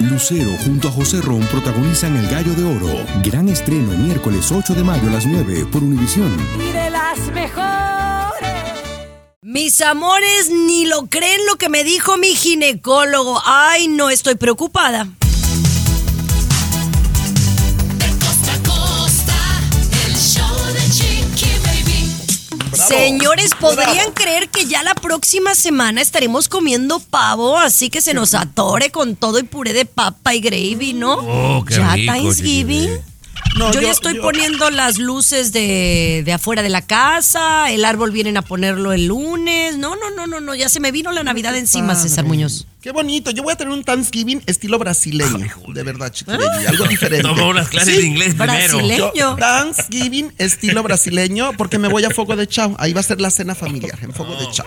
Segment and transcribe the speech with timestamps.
[0.00, 3.06] Lucero junto a José Ron protagonizan El Gallo de Oro.
[3.22, 6.36] Gran estreno miércoles 8 de mayo a las 9 por Univisión.
[6.90, 8.50] Las mejores.
[9.40, 13.40] Mis amores, ni lo creen lo que me dijo mi ginecólogo.
[13.44, 15.06] Ay, no estoy preocupada.
[22.96, 27.58] Señores, ¿podrían creer que ya la próxima semana estaremos comiendo pavo?
[27.58, 31.14] Así que se nos atore con todo y puré de papa y gravy, ¿no?
[31.14, 32.80] Oh, qué ya rico, Thanksgiving.
[32.88, 33.02] chiquibé.
[33.56, 37.70] No, yo, yo- ya estoy yo- poniendo las luces de, de afuera de la casa,
[37.70, 39.76] el árbol vienen a ponerlo el lunes.
[39.76, 42.66] No, no, no, no, no, ya se me vino la Navidad encima, César Muñoz.
[42.84, 43.30] Qué bonito.
[43.30, 45.46] Yo voy a tener un Thanksgiving estilo brasileño.
[45.68, 47.22] de verdad, chiqui baby, Algo diferente.
[47.26, 48.76] Tomó unas clases Sí, de inglés primero.
[48.76, 49.12] Brasileño.
[49.14, 52.76] Yo, Thanksgiving estilo brasileño porque me voy a Fuego de Chao.
[52.78, 54.66] Ahí va a ser la cena familiar, en Fuego de Chao.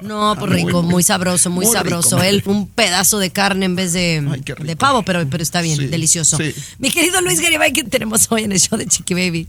[0.00, 2.16] No, pues rico, muy sabroso, muy, Muy sabroso.
[2.16, 2.26] rico.
[2.30, 5.76] Él, un pedazo de carne en vez de, Ay, de pavo, pero, pero está bien,
[5.76, 6.38] Sí, delicioso.
[6.38, 6.54] sí.
[6.78, 9.46] Mi querido Luis Garibay, ¿qué tenemos hoy en el show de Chiqui Baby?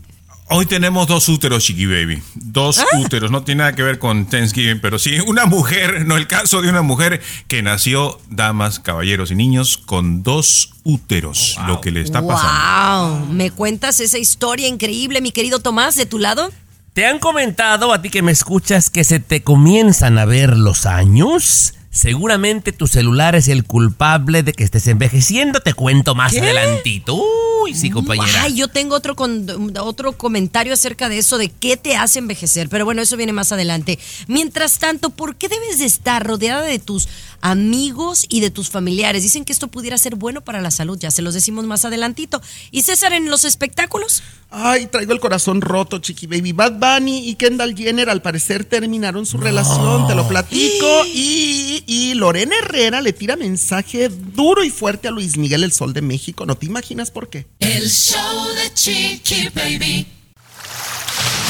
[0.54, 2.22] Hoy tenemos dos úteros, Chiqui Baby.
[2.34, 2.84] Dos Ah.
[2.98, 3.30] úteros.
[3.30, 6.68] No tiene nada que ver con Thanksgiving, pero sí una mujer, no el caso de
[6.68, 11.56] una mujer que nació, damas, caballeros y niños, con dos úteros.
[11.66, 13.16] Lo que le está pasando.
[13.24, 16.50] Wow, ¿me cuentas esa historia increíble, mi querido Tomás, de tu lado?
[16.92, 20.84] ¿Te han comentado a ti que me escuchas que se te comienzan a ver los
[20.84, 21.72] años?
[21.92, 25.60] Seguramente tu celular es el culpable de que estés envejeciendo.
[25.60, 26.40] Te cuento más ¿Qué?
[26.40, 27.22] adelantito.
[27.62, 28.44] Uy, sí, compañera.
[28.44, 29.46] Ay, yo tengo otro, con-
[29.78, 32.70] otro comentario acerca de eso, de qué te hace envejecer.
[32.70, 33.98] Pero bueno, eso viene más adelante.
[34.26, 37.08] Mientras tanto, ¿por qué debes de estar rodeada de tus
[37.42, 39.22] amigos y de tus familiares?
[39.22, 42.40] Dicen que esto pudiera ser bueno para la salud, ya se los decimos más adelantito.
[42.70, 44.22] ¿Y César en los espectáculos?
[44.50, 46.52] Ay, traigo el corazón roto, chiqui baby.
[46.52, 51.04] Bad Bunny y Kendall Jenner al parecer terminaron su relación, te lo platico.
[51.06, 55.92] Y, y Lorena Herrera le tira mensaje duro y fuerte a Luis Miguel, el Sol
[55.92, 56.46] de México.
[56.46, 57.46] No te imaginas por qué.
[57.58, 60.06] El show de Chiqui Baby.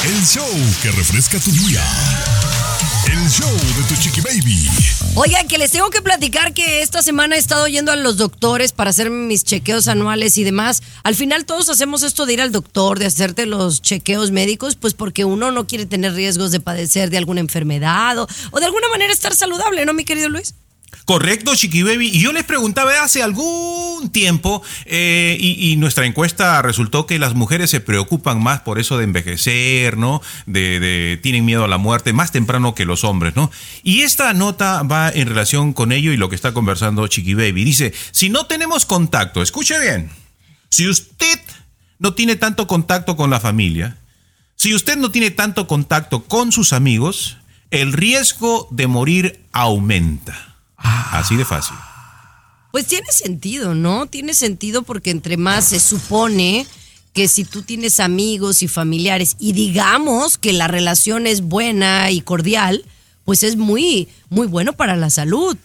[0.05, 0.45] El show
[0.81, 1.81] que refresca tu día.
[3.07, 4.69] El show de tu chiqui baby.
[5.15, 8.71] Oigan, que les tengo que platicar que esta semana he estado yendo a los doctores
[8.71, 10.81] para hacer mis chequeos anuales y demás.
[11.03, 14.95] Al final todos hacemos esto de ir al doctor, de hacerte los chequeos médicos, pues
[14.95, 19.13] porque uno no quiere tener riesgos de padecer de alguna enfermedad o de alguna manera
[19.13, 20.55] estar saludable, ¿no, mi querido Luis?
[21.05, 22.07] Correcto, Chiqui Baby.
[22.13, 27.69] Y yo les preguntaba hace algún tiempo, eh, y, nuestra encuesta resultó que las mujeres
[27.69, 30.21] se preocupan más por eso de envejecer, ¿no?
[30.45, 33.51] De, de- tienen miedo a la muerte más temprano que los hombres, ¿no?
[33.83, 37.63] Y esta nota va en relación con ello y lo que está conversando Chiqui Baby.
[37.63, 40.09] Dice, si no tenemos contacto, escuche bien,
[40.69, 41.39] si usted
[41.99, 43.97] no tiene tanto contacto con la familia,
[44.55, 47.37] si usted no tiene tanto contacto con sus amigos,
[47.71, 50.52] el riesgo de morir aumenta.
[50.83, 51.75] Así de fácil.
[52.71, 54.07] Pues tiene sentido, ¿no?
[54.07, 56.65] Tiene sentido porque entre más se supone
[57.13, 62.21] que si tú tienes amigos y familiares y digamos que la relación es buena y
[62.21, 62.83] cordial,
[63.25, 65.55] pues es muy, muy bueno para la salud.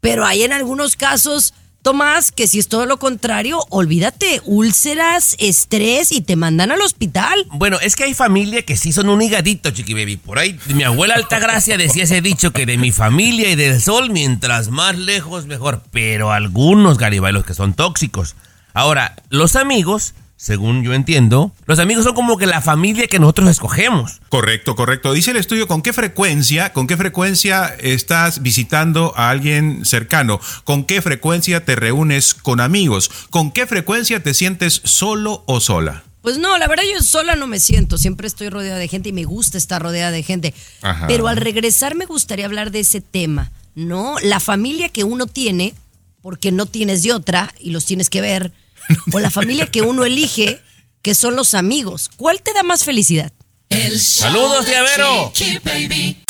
[0.00, 1.54] Pero hay en algunos casos,
[1.84, 7.46] Tomás, que si es todo lo contrario, olvídate, úlceras, estrés y te mandan al hospital.
[7.50, 10.16] Bueno, es que hay familia que sí son un higadito, chiqui baby.
[10.16, 14.08] Por ahí, mi abuela Altagracia decía ese dicho que de mi familia y del sol,
[14.08, 15.82] mientras más lejos, mejor.
[15.90, 18.34] Pero algunos garibaylos que son tóxicos.
[18.72, 23.48] Ahora, los amigos, según yo entiendo, los amigos son como que la familia que nosotros
[23.48, 24.20] escogemos.
[24.28, 25.12] Correcto, correcto.
[25.12, 30.84] Dice el estudio con qué frecuencia, con qué frecuencia estás visitando a alguien cercano, con
[30.84, 36.04] qué frecuencia te reúnes con amigos, con qué frecuencia te sientes solo o sola.
[36.20, 39.12] Pues no, la verdad yo sola no me siento, siempre estoy rodeada de gente y
[39.12, 40.54] me gusta estar rodeada de gente.
[40.80, 41.06] Ajá.
[41.06, 44.16] Pero al regresar me gustaría hablar de ese tema, ¿no?
[44.22, 45.74] La familia que uno tiene,
[46.22, 48.52] porque no tienes de otra y los tienes que ver,
[49.12, 50.60] o la familia que uno elige,
[51.02, 52.10] que son los amigos.
[52.16, 53.32] ¿Cuál te da más felicidad?
[53.70, 55.32] El show Saludos, de tía Vero.
[55.34, 56.24] Chiqui Baby.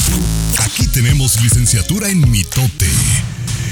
[0.58, 2.88] Aquí tenemos licenciatura en mitote.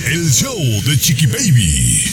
[0.07, 2.05] El show de chiqui baby.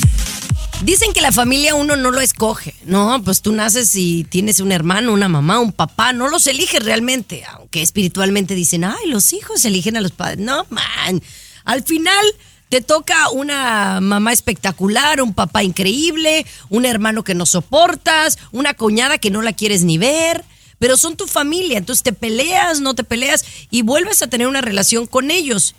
[0.84, 3.22] Dicen que la familia uno no lo escoge, ¿no?
[3.24, 7.44] Pues tú naces y tienes un hermano, una mamá, un papá, no los eliges realmente,
[7.52, 10.40] aunque espiritualmente dicen, ay, los hijos eligen a los padres.
[10.40, 11.22] No, man.
[11.66, 12.26] Al final
[12.70, 19.18] te toca una mamá espectacular, un papá increíble, un hermano que no soportas, una coñada
[19.18, 20.46] que no la quieres ni ver,
[20.78, 24.62] pero son tu familia, entonces te peleas, no te peleas y vuelves a tener una
[24.62, 25.76] relación con ellos.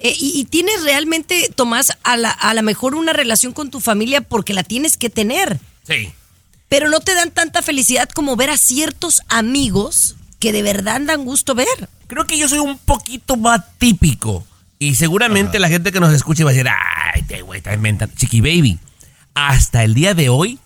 [0.00, 3.80] Eh, y, y tienes realmente, Tomás, a la, a la mejor una relación con tu
[3.80, 5.60] familia porque la tienes que tener.
[5.86, 6.10] Sí.
[6.70, 11.24] Pero no te dan tanta felicidad como ver a ciertos amigos que de verdad dan
[11.24, 11.88] gusto ver.
[12.06, 14.46] Creo que yo soy un poquito más típico.
[14.82, 16.66] Y seguramente la gente que nos escuche va a decir,
[17.14, 18.14] ay, te güey, está inventando.
[18.16, 18.78] Chiqui Baby.
[19.34, 20.58] hasta el día de hoy,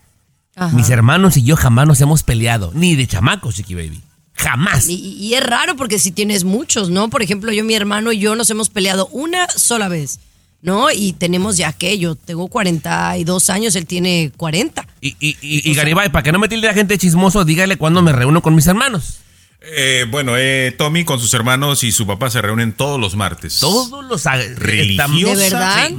[0.56, 0.74] Ajá.
[0.74, 2.70] mis hermanos y yo jamás nos hemos peleado.
[2.74, 4.00] Ni de chamacos, Chiqui Baby.
[4.36, 4.88] Jamás.
[4.88, 7.10] Y, y es raro porque si tienes muchos, ¿no?
[7.10, 10.20] Por ejemplo, yo, mi hermano y yo nos hemos peleado una sola vez,
[10.62, 10.90] ¿no?
[10.92, 14.86] Y tenemos ya que yo tengo 42 años, él tiene 40.
[15.00, 18.00] Y, y, y, y Garibay, para que no me tilde la gente chismoso, dígale cuando
[18.00, 19.18] me reúno con mis hermanos.
[19.66, 23.60] Eh, bueno, eh, Tommy con sus hermanos y su papá se reúnen todos los martes.
[23.60, 24.24] Todos los
[24.56, 25.34] Religiosa.
[25.34, 25.90] ¿De verdad?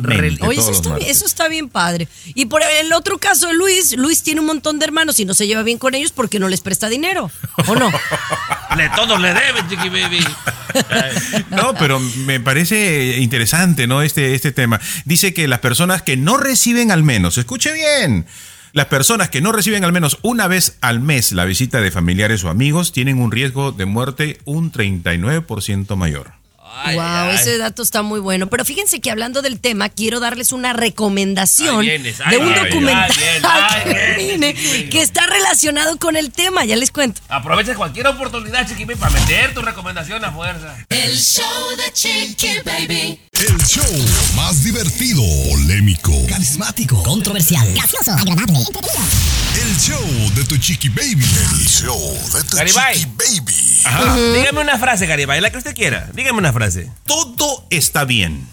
[0.48, 2.08] Oye, eso está, bien, eso está bien padre.
[2.36, 5.48] Y por el otro caso Luis, Luis tiene un montón de hermanos y no se
[5.48, 7.32] lleva bien con ellos porque no les presta dinero,
[7.68, 7.92] ¿o no?
[8.78, 10.26] Le, todos le deben, Chiqui Baby.
[11.52, 14.02] No, pero me parece interesante, ¿no?
[14.02, 14.82] Este, este tema.
[15.06, 18.26] Dice que las personas que no reciben al menos, escuche bien,
[18.75, 22.44] las personas que no reciben al menos una vez al mes la visita de familiares
[22.44, 26.45] o amigos tienen un riesgo de muerte un 39% mayor.
[26.77, 27.36] Ay, wow, ay.
[27.36, 28.48] ese dato está muy bueno.
[28.48, 33.12] Pero fíjense que hablando del tema, quiero darles una recomendación vienes, de un documental
[33.83, 36.66] que, vienes, que está relacionado con el tema.
[36.66, 37.22] Ya les cuento.
[37.30, 40.75] Aprovecha cualquier oportunidad, Chiqui Baby, para meter tu recomendación a fuerza.
[40.89, 43.19] El show de Chiqui Baby.
[43.31, 43.83] El show
[44.36, 48.60] más divertido, polémico, carismático, controversial, gracioso, agradable,
[49.62, 50.06] el show
[50.36, 51.25] de tu chiqui baby.
[51.60, 52.00] El show
[52.34, 52.96] de tu Garibay.
[52.96, 53.56] chiqui baby.
[53.86, 54.16] Ajá.
[54.34, 56.10] Dígame una frase, Garibay, la que usted quiera.
[56.13, 56.92] Dígame una frase.
[57.06, 58.48] Todo está bien.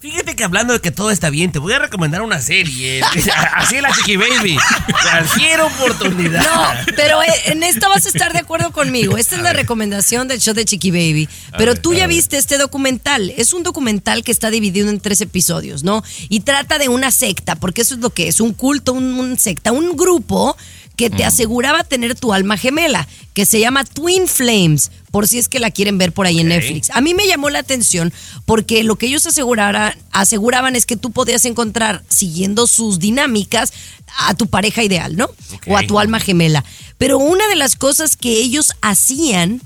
[0.00, 3.02] Fíjate que hablando de que todo está bien, te voy a recomendar una serie.
[3.54, 4.56] Así es la Chiqui Baby.
[5.02, 6.40] Cualquier oportunidad.
[6.40, 9.18] No, pero eh, en esta vas a estar de acuerdo conmigo.
[9.18, 11.28] Esta es la recomendación del show de Chiqui Baby.
[11.56, 13.34] Pero tú ya viste este documental.
[13.36, 16.04] Es un documental que está dividido en tres episodios, ¿no?
[16.28, 19.36] Y trata de una secta, porque eso es lo que es, un culto, un, un
[19.36, 20.56] secta, un grupo
[20.98, 25.48] que te aseguraba tener tu alma gemela, que se llama Twin Flames, por si es
[25.48, 26.48] que la quieren ver por ahí en.
[26.48, 26.90] Netflix.
[26.90, 28.12] A mí me llamó la atención
[28.46, 33.72] porque lo que ellos asegurara- aseguraban es que tú podías encontrar, siguiendo sus dinámicas,
[34.18, 35.30] a tu pareja ideal, ¿no?
[35.68, 36.64] O a tu alma gemela.
[36.98, 39.62] Pero una de las cosas que ellos hacían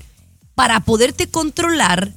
[0.55, 2.13] para poderte controlar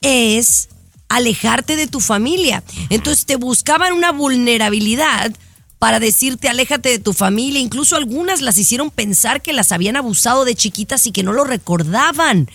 [0.00, 0.68] es
[1.08, 2.64] alejarte de tu familia.
[2.90, 5.32] Entonces te buscaban una vulnerabilidad
[5.78, 7.60] para decirte aléjate de tu familia.
[7.60, 11.44] Incluso algunas las hicieron pensar que las habían abusado de chiquitas y que no lo
[11.44, 12.48] recordaban.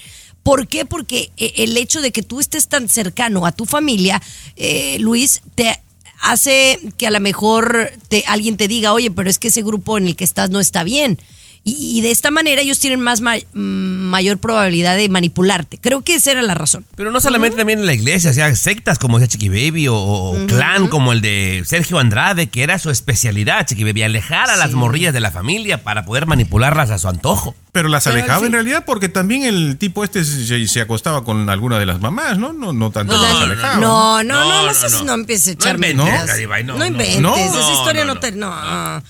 [0.44, 0.86] ¿Por qué?
[0.86, 4.22] Porque eh, el hecho de que tú estés tan cercano a tu familia,
[4.58, 5.80] eh, Luis, te
[6.20, 9.98] hace que a lo mejor te, alguien te diga, oye, pero es que ese grupo
[9.98, 11.19] en el que estás no está bien.
[11.65, 15.77] Y, y de esta manera ellos tienen más ma- mm, mayor probabilidad de manipularte.
[15.77, 16.86] Creo que esa era la razón.
[16.95, 19.95] Pero no solamente también en la iglesia, o sea, sectas como decía Chiqui Baby o,
[19.95, 24.57] o clan como el de Sergio Andrade, que era su especialidad, Chiqui Baby, alejar a
[24.57, 27.56] las morrillas de la familia para poder manipularlas a su antojo.
[27.71, 28.45] Pero las Pero alejaba sí.
[28.48, 32.38] en realidad porque también el tipo este se, se acostaba con alguna de las mamás,
[32.38, 32.51] ¿no?
[32.54, 33.75] No, no tanto No, las no, alejaba.
[33.77, 35.06] No, no, no, no, No, no, no, no.
[35.06, 36.27] no a No echar inventes, mentiras.
[36.27, 36.86] Garibay, no, no no.
[36.86, 38.31] inventes, No, esa no, historia no, no, te...
[38.33, 38.50] No.
[38.54, 39.01] Ah,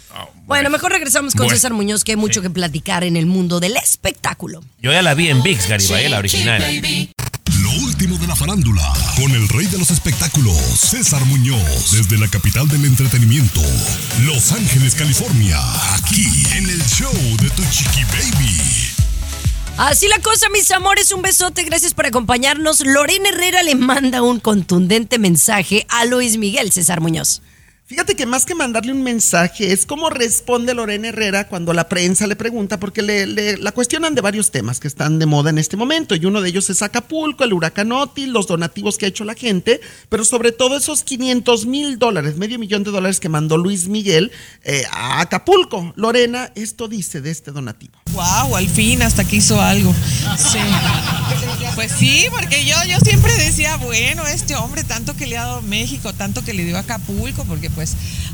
[0.46, 1.56] Bueno, mejor regresamos con Bueno.
[1.56, 4.62] César Muñoz, que hay mucho que platicar en el mundo del espectáculo.
[4.82, 6.62] Yo ya la vi en VIX, Garibay, la original.
[7.62, 12.28] Lo último de la farándula, con el rey de los espectáculos, César Muñoz, desde la
[12.28, 13.62] capital del entretenimiento,
[14.26, 15.58] Los Ángeles, California,
[15.96, 18.60] aquí en el show de tu chiqui baby.
[19.78, 22.86] Así la cosa, mis amores, un besote, gracias por acompañarnos.
[22.86, 27.42] Lorena Herrera le manda un contundente mensaje a Luis Miguel César Muñoz.
[27.94, 32.26] Fíjate que más que mandarle un mensaje, es como responde Lorena Herrera cuando la prensa
[32.26, 35.60] le pregunta, porque le, le- la cuestionan de varios temas que están de moda en
[35.60, 39.10] este momento, y uno de ellos es Acapulco, el huracán Otis, los donativos que ha
[39.10, 43.30] hecho la gente, pero sobre todo esos 500 mil dólares, medio millón de dólares que
[43.30, 44.32] mandó Luis Miguel
[44.64, 45.94] eh, a Acapulco.
[45.96, 47.94] Lorena, esto dice de este donativo.
[48.14, 49.94] Wow, al fin hasta que hizo algo.
[50.40, 50.58] Sí.
[51.76, 55.62] Pues sí, porque yo, yo siempre decía, bueno, este hombre tanto que le ha dado
[55.64, 57.83] México, tanto que le dio a Acapulco, porque pues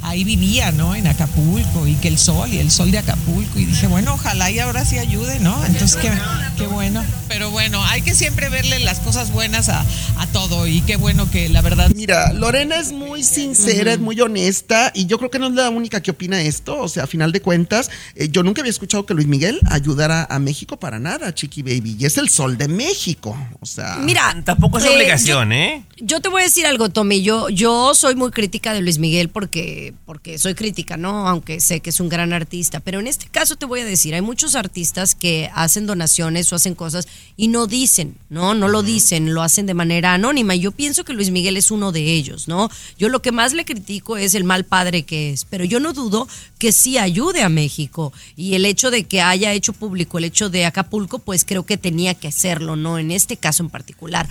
[0.01, 0.95] ahí vivía, ¿no?
[0.95, 3.59] En Acapulco y que el sol y el sol de Acapulco.
[3.59, 5.55] Y dije, bueno, ojalá y ahora sí ayude, ¿no?
[5.65, 6.11] Entonces, qué,
[6.57, 7.03] qué bueno.
[7.27, 9.85] Pero bueno, hay que siempre verle las cosas buenas a,
[10.17, 14.19] a todo y qué bueno que la verdad Mira, Lorena es muy sincera, es muy
[14.19, 16.79] honesta y yo creo que no es la única que opina esto.
[16.79, 20.25] O sea, a final de cuentas, eh, yo nunca había escuchado que Luis Miguel ayudara
[20.29, 21.97] a México para nada, Chiqui Baby.
[21.99, 23.37] Y es el sol de México.
[23.59, 25.83] O sea, Mira, Tampoco es eh, obligación, yo- ¿eh?
[26.01, 27.21] Yo te voy a decir algo, Tommy.
[27.21, 31.27] Yo, yo soy muy crítica de Luis Miguel porque, porque soy crítica, ¿no?
[31.27, 32.79] Aunque sé que es un gran artista.
[32.79, 36.55] Pero en este caso te voy a decir, hay muchos artistas que hacen donaciones o
[36.55, 37.07] hacen cosas
[37.37, 38.53] y no dicen, ¿no?
[38.53, 40.55] No lo dicen, lo hacen de manera anónima.
[40.55, 42.69] Y yo pienso que Luis Miguel es uno de ellos, ¿no?
[42.97, 45.45] Yo lo que más le critico es el mal padre que es.
[45.45, 48.11] Pero yo no dudo que sí ayude a México.
[48.35, 51.77] Y el hecho de que haya hecho público el hecho de Acapulco, pues creo que
[51.77, 52.99] tenía que hacerlo, ¿no?
[52.99, 54.27] En este caso en particular.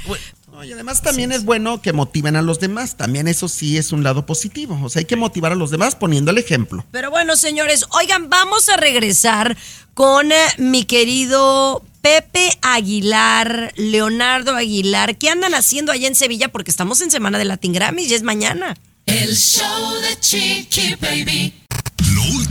[0.58, 2.96] No, y además también es bueno que motiven a los demás.
[2.96, 4.76] También eso sí es un lado positivo.
[4.82, 6.84] O sea, hay que motivar a los demás poniendo el ejemplo.
[6.90, 9.56] Pero bueno, señores, oigan, vamos a regresar
[9.94, 15.16] con eh, mi querido Pepe Aguilar, Leonardo Aguilar.
[15.16, 16.48] ¿Qué andan haciendo allá en Sevilla?
[16.48, 18.76] Porque estamos en Semana de Latin Grammy y es mañana.
[19.06, 21.54] El show de Chiqui Baby.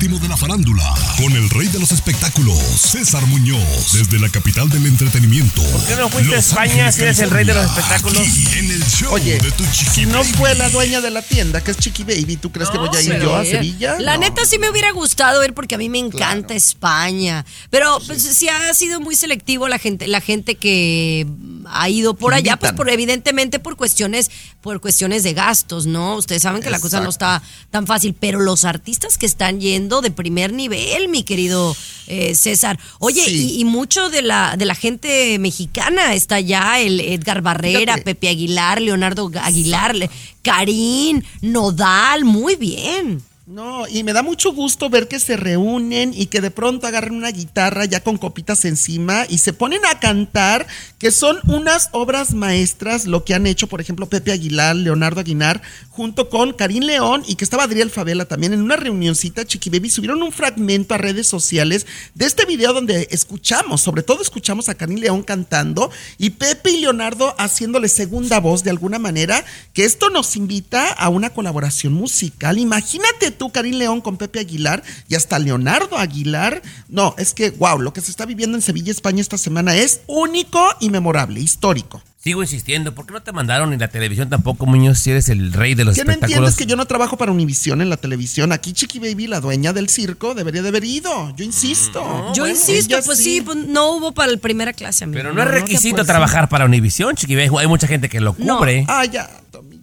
[0.08, 4.86] De la farándula, con el rey de los espectáculos, César Muñoz, desde la capital del
[4.88, 5.62] entretenimiento.
[5.62, 8.26] ¿Por qué no fuiste a España si eres el rey de los espectáculos?
[8.56, 10.32] en el show Oye, de tu si no baby.
[10.38, 13.02] fue la dueña de la tienda, que es Chiqui Baby, ¿tú crees que voy a
[13.02, 13.98] ir yo a Sevilla?
[14.00, 14.22] La No.
[14.22, 17.46] neta sí me hubiera gustado ir porque a mí me encanta España.
[17.70, 21.28] Pero pues, sí ha sido muy selectivo la gente, la gente que
[21.70, 26.16] ha ido por allá, pues por evidentemente por cuestiones, por cuestiones de gastos, ¿no?
[26.16, 29.97] Ustedes saben que la cosa no está tan fácil, pero los artistas que están yendo
[30.02, 31.76] de primer nivel, mi querido
[32.08, 32.80] eh, César.
[33.00, 33.56] Oye, Sí.
[33.56, 38.02] y, y mucho de la, de la gente mexicana está allá, el Edgar Barrera, Fíjate.
[38.04, 39.96] Pepe Aguilar, Leonardo Aguilar,
[40.42, 43.22] Karim, Nodal, muy bien.
[43.48, 47.16] No, y me da mucho gusto ver que se reúnen y que de pronto agarren
[47.16, 50.68] una guitarra ya con copitas encima y se ponen a cantar,
[51.00, 55.62] que son unas obras maestras, lo que han hecho, por ejemplo, Pepe Aguilar, Leonardo Aguilar,
[55.88, 59.92] junto con Karim León y que estaba Adriel Favela también en una reunioncita, Chiqui Baby,
[59.92, 64.76] subieron un fragmento a redes sociales de este video donde escuchamos, sobre todo escuchamos a
[64.76, 70.10] Karim León cantando y Pepe y Leonardo haciéndole segunda voz de alguna manera, que esto
[70.10, 72.58] nos invita a una colaboración musical.
[72.58, 76.62] Imagínate tú, Karim León, con Pepe Aguilar y hasta Leonardo Aguilar.
[76.90, 80.02] No, es que, wow, lo que se está viviendo en Sevilla, España esta semana es
[80.08, 82.02] único y memorable, histórico.
[82.20, 85.54] Sigo insistiendo, ¿por qué no te mandaron ni la televisión tampoco, Muñoz, si eres el
[85.54, 86.38] rey de los ¿Qué no espectáculos?
[86.50, 88.52] entiendes que yo no trabajo para Univisión en la televisión?
[88.52, 91.34] Aquí Chiqui Baby, la dueña del circo, debería de haber ido.
[91.38, 92.02] Yo insisto.
[92.34, 95.20] Yo Bueno, insisto, pues sí, pues, no hubo para la primera clase, amigo.
[95.20, 97.36] Pero no es requisito trabajar para Univisión, chiqui.
[97.36, 98.58] Hay mucha gente que lo No.
[98.58, 98.84] cubre.
[98.90, 99.77] Ah, ya, Tommy,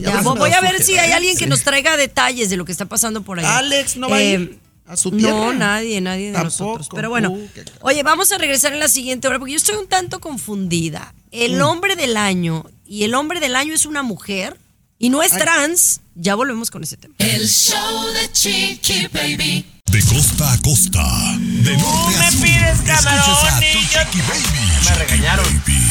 [0.00, 1.14] ya, voy a ver si hay ¿eh?
[1.14, 3.58] alguien que nos traiga detalles de lo que está pasando por allá.
[3.58, 5.52] Alex, ¿no va a ir a su No, tierra?
[5.54, 6.64] nadie, nadie de Tampoco.
[6.78, 6.88] nosotros.
[6.94, 7.48] Pero bueno, Uh,
[7.80, 11.14] oye, vamos a regresar en la siguiente hora porque yo estoy un tanto confundida.
[11.32, 11.62] El Mm.
[11.62, 14.56] hombre del año y el hombre del año es una mujer
[14.98, 15.40] y no es Ay.
[15.42, 16.00] trans.
[16.14, 17.14] Ya volvemos con ese tema.
[17.18, 19.66] El show de Chiqui Baby.
[19.86, 21.04] De costa a costa,
[21.38, 23.86] de norte a me pides camarón, niño.
[24.26, 24.84] baby.
[24.84, 25.44] Me regañaron.
[25.64, 25.85] Baby.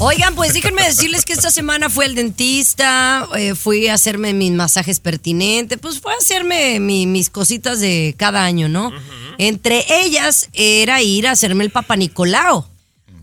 [0.00, 4.52] Oigan, pues déjenme decirles que esta semana fui al dentista, eh, fui a hacerme mis
[4.52, 8.92] masajes pertinentes, pues fue a hacerme mi- mis cositas de cada año, ¿no?
[9.38, 12.68] Entre ellas era ir a hacerme el Papa Nicolao.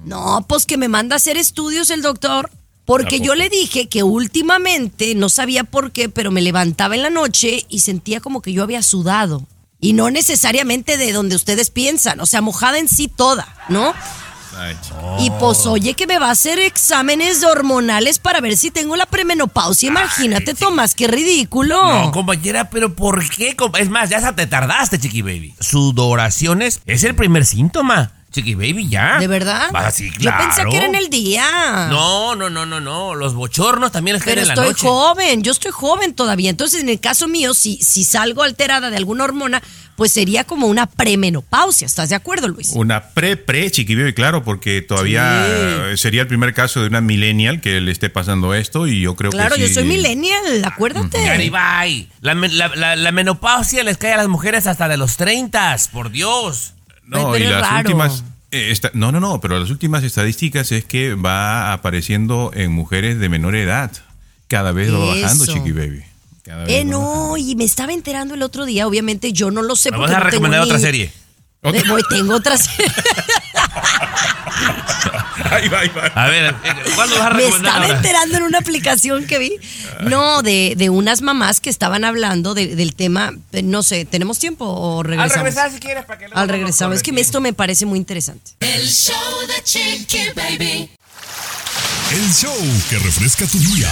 [0.03, 2.51] No, pues que me manda a hacer estudios el doctor,
[2.83, 7.09] porque yo le dije que últimamente, no sabía por qué, pero me levantaba en la
[7.09, 9.45] noche y sentía como que yo había sudado.
[9.79, 13.93] Y no necesariamente de donde ustedes piensan, o sea, mojada en sí toda, ¿no?
[15.19, 19.05] Y pues oye que me va a hacer exámenes hormonales para ver si tengo la
[19.05, 19.89] premenopausia.
[19.89, 21.75] Imagínate, Tomás, qué ridículo.
[21.75, 23.55] No, compañera, pero ¿por qué?
[23.79, 25.55] Es más, ya hasta te tardaste, Chiqui Baby.
[25.59, 28.14] Sudoraciones es el primer síntoma.
[28.35, 29.17] Chiqui Baby, ya.
[29.19, 29.69] ¿De verdad?
[29.73, 30.43] Va, sí, Yo claro.
[30.45, 31.87] pensé que era en el día.
[31.89, 33.15] No, no, no, no, no.
[33.15, 34.87] Los bochornos también están Pero en la estoy noche.
[34.87, 36.49] joven, yo estoy joven todavía.
[36.49, 39.61] Entonces, en el caso mío, si, si salgo alterada de alguna hormona,
[39.95, 41.85] pues sería como una premenopausia.
[41.85, 42.71] ¿Estás de acuerdo, Luis?
[42.75, 47.79] Una pre-pre chiqui baby, claro, porque todavía sería el primer caso de una millennial que
[47.79, 49.73] le esté pasando esto y yo creo Claro, que yo sí.
[49.75, 51.23] soy millennial, acuérdate.
[51.23, 56.11] Garibay, la- la- la menopausia les cae a las mujeres hasta de los 30, por
[56.11, 56.73] Dios.
[57.07, 57.77] No, y las raro.
[57.89, 58.23] últimas.
[58.51, 63.19] eh, esta- no, no, no, pero las últimas estadísticas es que va apareciendo en mujeres
[63.19, 63.91] de menor edad.
[64.47, 66.03] Cada vez va bajando, chiqui baby.
[66.43, 69.75] Cada vez Eh, no, y me estaba enterando el otro día, obviamente yo no lo
[69.75, 69.89] sé.
[69.89, 71.11] Porque vas a no tengo recomendar otra ni- serie.
[71.63, 72.91] Voy, tengo otra serie.
[75.51, 76.05] Ahí va, ahí va.
[76.15, 76.55] A ver,
[76.95, 77.97] ¿cuál nos vas a Me recomendar estaba ahora?
[77.97, 79.51] enterando en una aplicación que vi.
[80.01, 83.33] No, de, de unas mamás que estaban hablando de- del tema.
[83.63, 85.35] No sé, ¿tenemos tiempo o Al regresamos?
[85.43, 86.95] regresar si quieres para que Al regresamos.
[86.97, 88.51] Es que me- esto me parece muy interesante.
[88.61, 89.15] El show
[89.47, 90.89] de Chiqui Baby.
[92.11, 92.55] El show
[92.89, 93.89] que refresca tu día.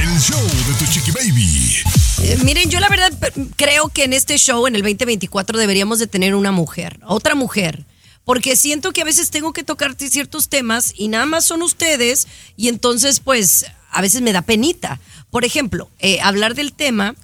[0.00, 1.76] El show de tu chiqui baby.
[2.22, 3.12] Eh, miren, yo la verdad
[3.56, 7.84] creo que en este show, en el 2024, deberíamos de tener una mujer, otra mujer.
[8.28, 11.62] Porque siento que a veces tengo que tocar t- ciertos temas y nada más son
[11.62, 15.00] ustedes y entonces pues a veces me da penita.
[15.30, 17.14] Por ejemplo, eh, hablar del tema,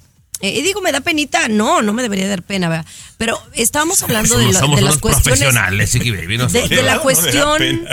[0.40, 2.86] eh, y digo me da penita, no, no me debería dar pena, ¿verdad?
[3.18, 6.38] Pero estábamos hablando de, somos de las cuestiones profesionales, Chiqui Baby.
[6.38, 7.84] no de, de la cuestión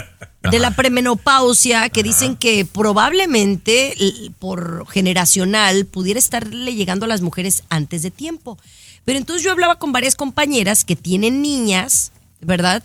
[0.44, 3.94] no de la premenopausia que dicen que probablemente
[4.40, 8.58] por generacional pudiera estarle llegando a las mujeres antes de tiempo.
[9.04, 12.82] Pero entonces yo hablaba con varias compañeras que tienen niñas, ¿verdad?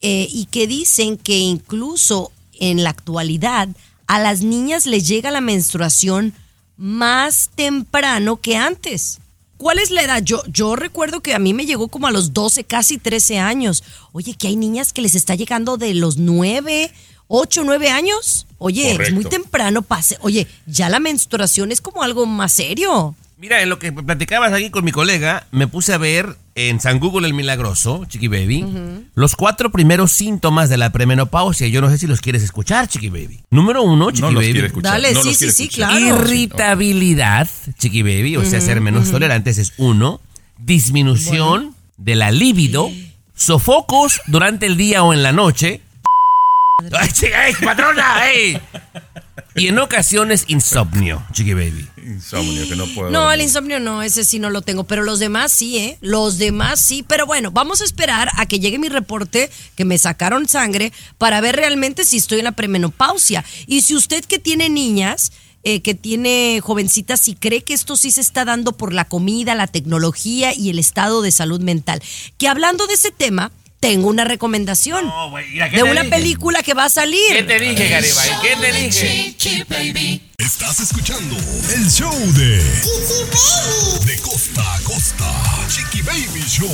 [0.00, 3.68] Eh, y que dicen que incluso en la actualidad
[4.06, 6.34] a las niñas les llega la menstruación
[6.76, 9.18] más temprano que antes.
[9.58, 10.22] ¿Cuál es la edad?
[10.22, 13.82] Yo, yo recuerdo que a mí me llegó como a los 12, casi 13 años.
[14.12, 16.92] Oye, que hay niñas que les está llegando de los 9,
[17.26, 18.46] 8, 9 años.
[18.58, 19.82] Oye, es muy temprano.
[19.82, 20.16] Pase.
[20.20, 23.16] Oye, ya la menstruación es como algo más serio.
[23.36, 26.98] Mira, en lo que platicabas aquí con mi colega, me puse a ver en San
[26.98, 28.66] Google el Milagroso, Chiqui Baby,
[29.14, 31.68] los cuatro primeros síntomas de la premenopausia.
[31.68, 33.40] Yo no sé si los quieres escuchar, Chiqui Baby.
[33.50, 34.52] Número uno, Chiqui los Baby.
[34.52, 35.90] quiere escuchar, Dale, no sí, los sí, sí, escuchar.
[35.98, 36.16] claro.
[36.24, 37.48] Irritabilidad,
[37.78, 40.20] Chiqui Baby, o sea, ser menos tolerantes es uno.
[40.58, 42.90] Disminución de la libido.
[43.36, 45.80] Sofocos durante el día o en la noche.
[46.92, 48.28] ¡Ay, patrona!
[48.32, 48.60] ey!
[49.54, 51.86] Y en ocasiones insomnio, Chiqui Baby.
[52.18, 53.10] Insomnio, que no puedo.
[53.10, 55.98] No, el insomnio no, ese sí no lo tengo, pero los demás sí, ¿eh?
[56.00, 59.98] Los demás sí, pero bueno, vamos a esperar a que llegue mi reporte, que me
[59.98, 63.44] sacaron sangre, para ver realmente si estoy en la premenopausia.
[63.68, 65.30] Y si usted que tiene niñas,
[65.62, 69.54] eh, que tiene jovencitas, si cree que esto sí se está dando por la comida,
[69.54, 72.02] la tecnología y el estado de salud mental.
[72.36, 76.10] Que hablando de ese tema, tengo una recomendación No, güey, mira, ¿qué de una dije?
[76.16, 77.20] película que va a salir.
[77.30, 78.30] ¿Qué te dije, Garibay?
[78.42, 79.34] ¿Qué te dije?
[79.36, 80.22] Chiqui Baby.
[80.38, 81.36] Estás escuchando
[81.74, 82.56] el show de
[84.04, 85.66] De costa a costa.
[85.68, 86.68] Chiqui Baby Show.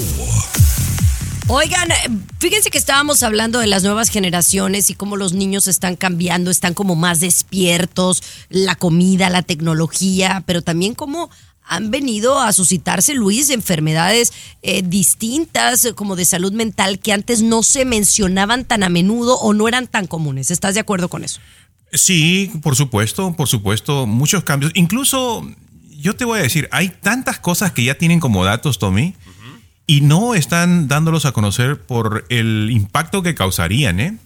[1.47, 1.97] Oigan, eh,
[2.41, 6.73] fíjense que estábamos hablando de las nuevas generaciones y cómo los niños están cambiando, están
[6.73, 11.29] como más despiertos, la comida, la tecnología, pero también cómo
[11.67, 17.43] han venido a suscitarse, Luis, enfermedades eh, distintas, eh, como de salud mental, que antes
[17.43, 20.51] no se mencionaban tan a menudo o no eran tan comunes.
[20.51, 21.41] ¿Estás de acuerdo con eso?
[21.93, 24.73] Sí, por supuesto, por supuesto, muchos cambios.
[24.75, 25.49] Incluso,
[25.91, 29.15] yo te voy a decir, hay tantas cosas que ya tienen como datos, Tommy,
[29.87, 34.19] y no están dándolos a conocer por el impacto que causarían, ¿eh?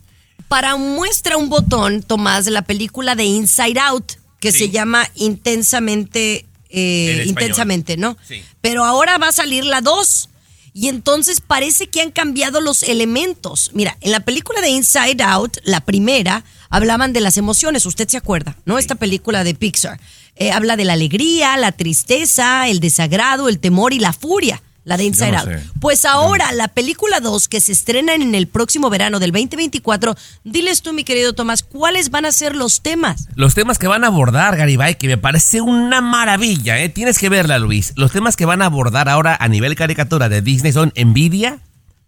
[0.49, 4.59] Para muestra un botón, Tomás, de la película de Inside Out, que Sí.
[4.59, 7.25] se llama Intensamente, eh.
[7.27, 8.17] Intensamente, ¿no?
[8.27, 8.43] Sí.
[8.61, 10.29] Pero ahora va a salir la 2.
[10.75, 13.73] Y entonces parece que han cambiado los elementos.
[13.75, 18.17] Mira, en la película de Inside Out, la primera, hablaban de las emociones, usted se
[18.17, 18.79] acuerda, ¿no?
[18.79, 19.99] Esta película de Pixar.
[20.37, 24.63] Eh, habla de la alegría, la tristeza, el desagrado, el temor y la furia.
[24.89, 25.49] La de Inside no Out.
[25.51, 25.63] sé.
[25.81, 30.81] Pues ahora, la película 2, que se estrena en el próximo verano del 2024, diles
[30.81, 33.29] tú, mi querido Tomás, ¿cuáles van a ser los temas?
[33.35, 36.89] Los temas que van a abordar, Garibay, que me parece una maravilla, ¿eh?
[36.89, 37.93] Tienes que verla, Luis.
[37.97, 41.59] Los temas que van a abordar ahora a nivel caricatura de Disney son envidia,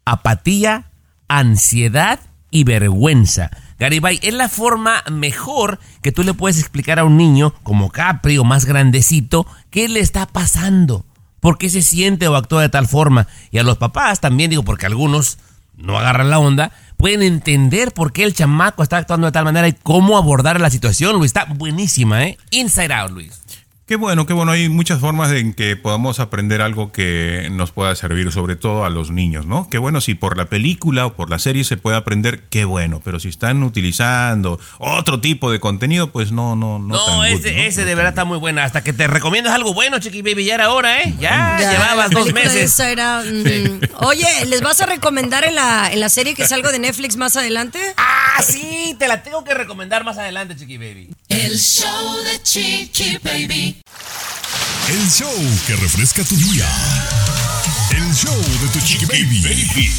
[0.07, 0.91] apatía,
[1.29, 2.19] ansiedad
[2.51, 3.51] y vergüenza.
[3.79, 8.39] Garibay, es la forma mejor que tú le puedes explicar a un niño como Capri
[8.39, 11.05] o más grandecito qué le está pasando,
[11.41, 13.27] por qué se siente o actúa de tal forma.
[13.51, 15.39] Y a los papás también, digo, porque algunos
[15.77, 19.67] no agarran la onda, pueden entender por qué el chamaco está actuando de tal manera
[19.67, 21.31] y cómo abordar la situación, Luis.
[21.31, 22.39] Está buenísima, ¿eh?
[22.51, 23.40] Inside Out, Luis.
[23.91, 24.53] Qué bueno, qué bueno.
[24.53, 28.89] Hay muchas formas en que podamos aprender algo que nos pueda servir, sobre todo a
[28.89, 29.69] los niños, ¿no?
[29.69, 33.01] Qué bueno si por la película o por la serie se puede aprender, qué bueno.
[33.05, 36.95] Pero si están utilizando otro tipo de contenido, pues no, no, no.
[36.95, 37.63] No, tan good, ese, ¿no?
[37.63, 38.63] ese No de verdad está muy buena.
[38.63, 40.45] Hasta que te recomiendas algo bueno, Chiqui Baby.
[40.45, 41.13] Ya era hora, ¿eh?
[41.19, 42.63] Ya, llevabas la dos meses.
[42.63, 44.05] Inside Out, mm.
[44.05, 47.37] Oye, ¿les vas a recomendar en la, en la serie que salgo de Netflix más
[47.37, 47.81] adelante?
[47.97, 51.11] Ah, sí, te la tengo que recomendar más adelante, Chiqui Baby.
[51.29, 53.80] El show de Chiqui Baby.
[54.89, 55.33] El show
[55.67, 56.69] que refresca tu día.
[57.91, 59.91] El show de tu Chiqui Baby.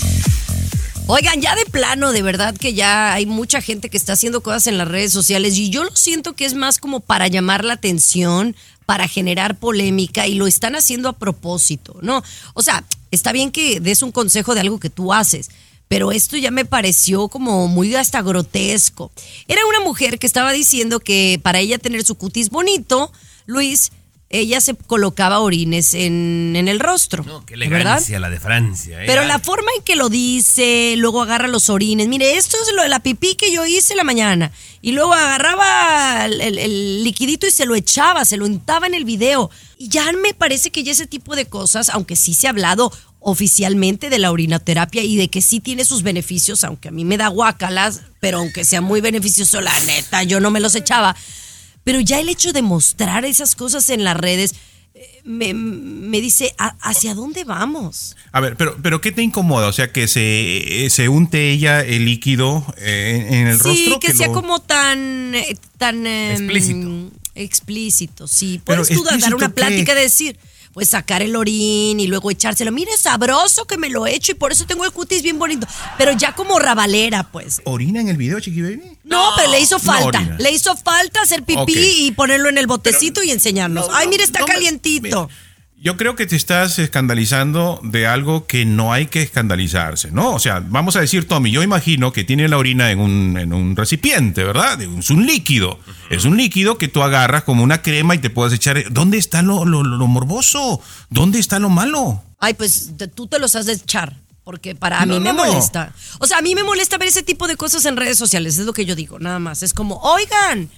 [1.07, 4.67] Oigan, ya de plano, de verdad que ya hay mucha gente que está haciendo cosas
[4.67, 7.73] en las redes sociales y yo lo siento que es más como para llamar la
[7.73, 12.23] atención, para generar polémica y lo están haciendo a propósito, ¿no?
[12.53, 15.49] O sea, está bien que des un consejo de algo que tú haces,
[15.87, 19.11] pero esto ya me pareció como muy hasta grotesco.
[19.47, 23.11] Era una mujer que estaba diciendo que para ella tener su cutis bonito,
[23.45, 23.91] Luis,
[24.29, 27.23] ella se colocaba orines en, en el rostro.
[27.25, 27.75] No, qué ¿verdad?
[27.75, 29.05] elegancia la de Francia, ¿eh?
[29.05, 32.07] Pero la forma en que lo dice, luego agarra los orines.
[32.07, 34.51] Mire, esto es lo de la pipí que yo hice la mañana.
[34.81, 38.93] Y luego agarraba el, el- el liquidito y se lo echaba, se lo untaba en
[38.93, 39.49] el video.
[39.77, 42.91] Y ya me parece que ya ese tipo de cosas, aunque sí se ha hablado
[43.19, 47.17] oficialmente de la orinoterapia y de que sí tiene sus beneficios, aunque a mí me
[47.17, 51.15] da guacalas, pero aunque sea muy beneficioso, la neta, yo no me los echaba.
[51.83, 54.53] Pero ya el hecho de mostrar esas cosas en las redes
[54.93, 58.15] eh, me, me dice, ¿a- ¿hacia dónde vamos?
[58.31, 59.67] A ver, pero, pero ¿qué te incomoda?
[59.67, 63.99] O sea, que se, se unte ella el líquido eh, en, en el sí, rostro.
[63.99, 67.11] que, sea lo- como tan eh, tan eh, Explícito.
[67.35, 68.61] explícito, sí.
[68.65, 70.37] Pero Puedes tú dar una plática de decir,
[70.73, 72.71] pues sacar el orín y luego echárselo.
[72.71, 75.67] Mire, sabroso que me lo he hecho y por eso tengo el cutis bien bonito.
[75.97, 77.61] Pero ya como rabalera, pues.
[77.65, 78.97] ¿Orina en el video, Chiqui Baby?
[79.03, 80.21] No, pero le hizo falta.
[80.37, 83.87] le hizo falta hacer pipí y ponerlo en el botecito y enseñarnos.
[83.89, 85.29] no, Ay, mire, está no me- calientito.
[85.83, 90.31] Yo creo que te estás escandalizando de algo que no hay que escandalizarse, ¿no?
[90.35, 93.51] O sea, vamos a decir, Tommy, yo imagino que tiene la orina en un, en
[93.51, 94.79] un recipiente, ¿verdad?
[94.79, 95.79] Es un líquido.
[96.11, 98.91] Es un líquido que tú agarras como una crema y te puedes echar.
[98.93, 100.79] ¿Dónde está lo, lo- lo morboso?
[101.09, 102.23] ¿Dónde está lo malo?
[102.39, 104.15] Ay, pues te- tú te los has de echar.
[104.43, 105.45] Porque para No, mí me no, no.
[105.51, 105.93] molesta.
[106.19, 108.57] O sea, a mí me molesta ver ese tipo de cosas en redes sociales.
[108.59, 109.63] Es lo que yo digo, nada más.
[109.63, 110.69] Es como, oigan.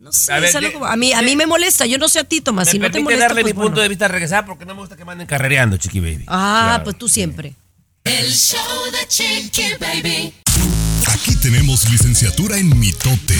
[0.00, 1.86] No sé, A ver, es algo ye- como- a, mí, a mí me molesta.
[1.86, 2.68] Yo no sé a ti, Tomás.
[2.68, 3.82] Si no te molesta, darle pues mi punto bueno.
[3.82, 6.24] de vista regresar porque no me gusta que manden carrereando, Chiqui Baby.
[6.28, 7.54] Ah, pues tú siempre.
[8.04, 8.58] El show
[8.92, 10.34] de Chiqui Baby.
[11.06, 13.36] Aquí tenemos licenciatura en mitote.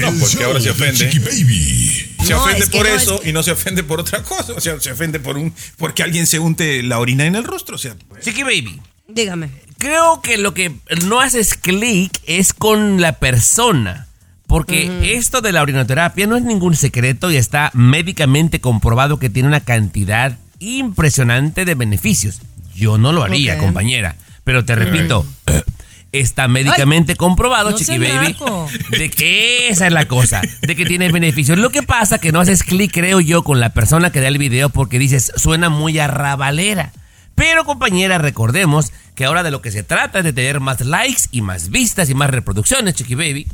[0.00, 1.10] No, El porque ahora se ofende.
[1.10, 2.16] Chiqui Baby.
[2.24, 4.00] Se No, ofende es que por no, es eso que- y no se ofende por
[4.00, 4.52] otra cosa.
[4.54, 7.76] O sea, se ofende por un porque alguien se unte la orina en el rostro.
[7.76, 8.80] O sea, pues, Chiqui Baby.
[9.08, 9.50] Dígame.
[9.78, 10.74] Creo que lo que
[11.04, 14.08] no haces clic es con la persona.
[14.46, 19.48] Porque esto de la orinoterapia no es ningún secreto y está médicamente comprobado que tiene
[19.48, 22.40] una cantidad impresionante de beneficios.
[22.74, 24.16] Yo no lo haría, compañera.
[24.44, 25.26] Pero te repito,
[26.12, 28.68] está médicamente comprobado, no Chiqui Baby, naco.
[28.90, 31.58] de que esa es la cosa, de que tiene beneficios.
[31.58, 34.38] Lo que pasa que no haces clic, creo yo, con la persona que da el
[34.38, 36.92] video porque dices, suena muy arrabalera.
[37.34, 41.22] Pero compañera, recordemos que ahora de lo que se trata es de tener más likes
[41.32, 43.46] y más vistas y más reproducciones, Chiqui Baby.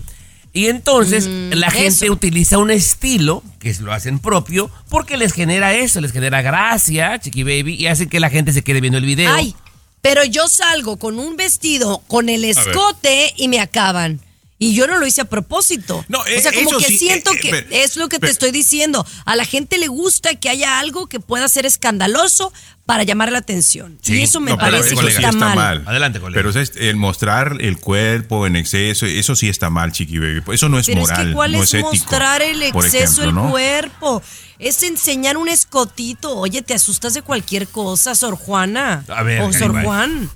[0.54, 2.12] Y entonces la gente eso.
[2.12, 7.18] utiliza un estilo, que es- lo hacen propio, porque les genera eso, les genera gracia,
[7.18, 9.32] Chiqui Baby, y hacen que la gente se quede viendo el video.
[9.32, 9.54] Ay,
[10.02, 14.20] pero yo salgo con un vestido, con el escote y me acaban.
[14.62, 16.04] Y yo no lo hice a propósito.
[16.08, 18.08] No, o eh, sea, como eso que sí, siento eh, eh, que pero- es lo
[18.08, 19.04] que te estoy diciendo.
[19.24, 22.52] A la gente le gusta que haya algo que pueda ser escandaloso
[22.86, 23.98] para llamar la atención.
[24.02, 25.82] Sí, y eso me no, parece eso que sí está, mal.
[25.86, 26.38] Adelante, colega.
[26.38, 30.42] Pero o es- el mostrar el cuerpo en exceso, eso sí está mal, Chiqui Baby.
[30.52, 31.88] Eso no es Pero moral, es que cuál no es, es, ético.
[31.90, 33.50] mostrar el exceso del ¿no?
[33.50, 34.22] cuerpo.
[34.60, 36.36] Es enseñar un escotito.
[36.36, 39.04] Oye, te asustas de cualquier cosa, Sor Juana.
[39.08, 39.82] A ver, o Sor.
[39.82, 40.30] Juan.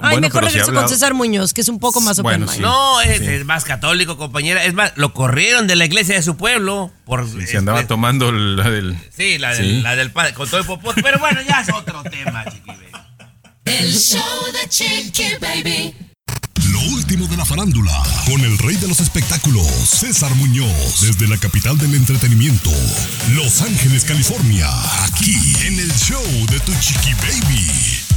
[0.00, 2.44] Ay, bueno, mejor si regreso habla- con César Muñoz, que es un poco más Bueno,
[2.46, 2.60] open sí.
[2.60, 2.70] mind.
[2.70, 3.24] No, es, Sí.
[3.26, 4.64] es más católico, compañera.
[4.64, 6.90] Es más, lo corrieron de la iglesia de su pueblo.
[7.04, 8.96] Por, Se andaba este, tomando la del...
[9.16, 9.80] Sí, la del, Sí.
[9.82, 11.02] la del padre, con todo el popote.
[11.02, 12.84] Pero bueno, ya es otro tema, Chiqui Baby.
[13.64, 14.22] El show
[14.52, 15.94] de Chiqui Baby.
[16.72, 17.92] Lo último de la farándula,
[18.26, 22.70] con el rey de los espectáculos, César Muñoz, desde la capital del entretenimiento,
[23.34, 24.68] Los Ángeles, California,
[25.04, 25.34] aquí
[25.66, 28.07] en el show de Tu Chiqui Baby.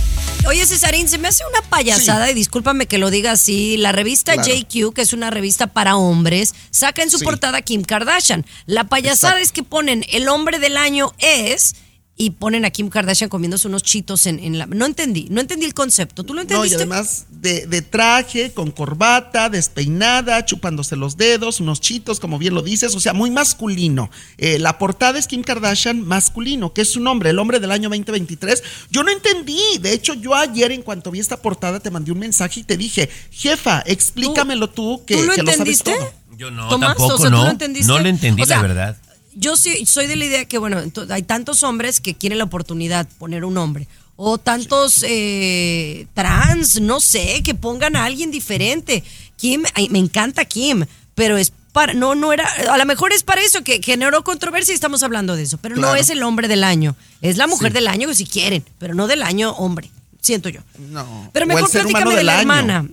[0.48, 3.78] Oye, Cesarín, se me hace una payasada, y discúlpame que lo diga así.
[3.78, 4.50] La revista Claro.
[4.52, 7.24] JQ, que es una revista para hombres, saca en su Sí.
[7.26, 8.46] portada a Kim Kardashian.
[8.66, 9.44] La payasada Exacto.
[9.46, 11.76] es que ponen el hombre del año es.
[12.18, 14.68] Y ponen a Kim Kardashian comiéndose unos chitos en, en la.
[14.68, 16.24] No entendí, no entendí el concepto.
[16.24, 16.76] ¿Tú lo No, y entendiste?
[16.76, 22.62] además de, de traje, con corbata, despeinada, chupándose los dedos, unos chitos, como bien lo
[22.62, 24.12] dices, o sea, muy masculino.
[24.38, 27.90] Eh, la portada es Kim Kardashian masculino, que es su nombre, el hombre del año
[27.90, 28.62] 2023.
[28.92, 32.20] Yo no entendí, de hecho, yo ayer en cuanto vi esta portada te mandé un
[32.20, 35.96] mensaje y te dije, jefa, explícamelo tú, que, ¿Tú lo que lo sabes entendiste?
[35.96, 36.14] todo.
[36.38, 37.44] Yo no, Tomás, tampoco, o sea, ¿tú no.
[37.46, 37.88] lo entendiste?
[37.88, 38.98] No lo entendí, O sea, la verdad.
[39.34, 43.06] Yo sí soy de la idea que, bueno, hay tantos hombres que quieren la oportunidad
[43.08, 43.88] de poner un hombre.
[44.18, 49.04] O tantos eh, trans, no sé, que pongan a alguien diferente.
[49.38, 53.24] Kim, ay, me encanta Kim, pero es para, no, no era, a lo mejor es
[53.24, 56.50] para eso que generó controversia y estamos hablando de eso, pero no es el hombre
[56.50, 57.76] del año, es la mujer Sí.
[57.76, 59.90] del año si quieren, pero no del año hombre,
[60.20, 60.60] siento yo.
[60.78, 61.30] No.
[61.32, 62.42] Pero mejor platícame de la año.
[62.42, 62.88] hermana.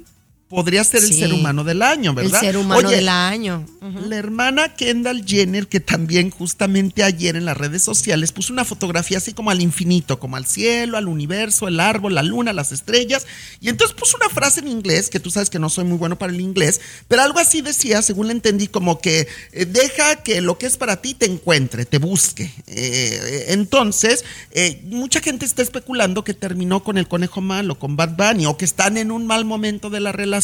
[0.48, 2.40] Podría ser el ser humano del año, ¿verdad?
[2.42, 3.66] El ser humano Oye, del año.
[4.06, 9.18] La hermana Kendall Jenner, que también justamente ayer en las redes sociales puso una fotografía
[9.18, 13.26] así como al infinito, como al cielo, al universo, el árbol, la luna, las estrellas.
[13.60, 16.16] Y entonces puso una frase en inglés, que tú sabes que no soy muy bueno
[16.16, 20.40] para el inglés, pero algo así decía, según la entendí, como que eh, deja que
[20.40, 22.50] lo que es para ti te encuentre, te busque.
[22.66, 28.16] Eh, entonces, eh, mucha gente está especulando que terminó con el conejo malo, con Bad
[28.16, 30.37] Bunny, o que están en un mal momento de la relación,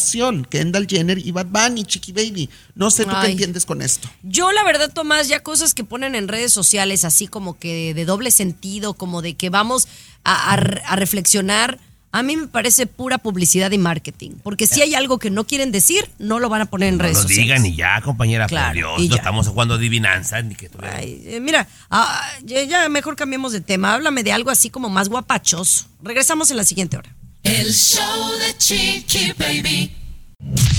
[0.49, 2.49] Kendall Jenner y Bad Bunny, Chiqui Baby.
[2.75, 4.09] No sé tú qué entiendes con esto.
[4.23, 8.05] Yo, la verdad, Tomás, ya cosas que ponen en redes sociales, así como que de
[8.05, 9.87] doble sentido, como de que vamos
[10.23, 11.79] a, a re- a reflexionar,
[12.11, 14.31] a mí me parece pura publicidad y marketing.
[14.41, 17.03] Porque si hay algo que no quieren decir, no lo van a poner en No
[17.03, 17.43] redes lo sociales.
[17.61, 19.09] digan y ya, compañera, Claro, por Dios.
[19.09, 19.21] No ya.
[19.21, 23.59] estamos jugando adivinanza ni que tú Ay, eh, mira, ah, ya, ya mejor cambiemos de
[23.59, 23.93] tema.
[23.93, 25.87] Háblame de algo así como más guapachoso.
[26.01, 27.13] Regresamos en la siguiente hora.
[27.45, 29.91] El show de Chiqui Baby.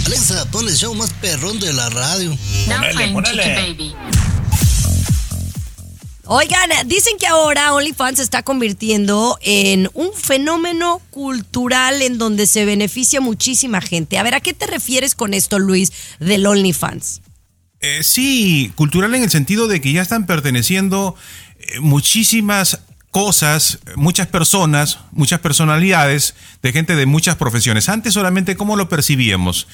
[0.05, 2.31] Alexa, pon el show más perrón de la radio.
[2.67, 3.95] Now Ponele, ponele.
[6.25, 12.65] Oigan, dicen que ahora OnlyFans se está convirtiendo en un fenómeno cultural en donde se
[12.65, 14.19] beneficia muchísima gente.
[14.19, 17.23] A ver, ¿a qué te refieres con esto, Luis, del OnlyFans?
[17.79, 21.15] Eh, sí, cultural en el sentido de que ya están perteneciendo
[21.59, 22.81] eh, muchísimas
[23.17, 27.89] cosas, muchas personas, muchas personalidades de gente de muchas profesiones.
[27.89, 29.67] Antes solamente cómo lo percibíamos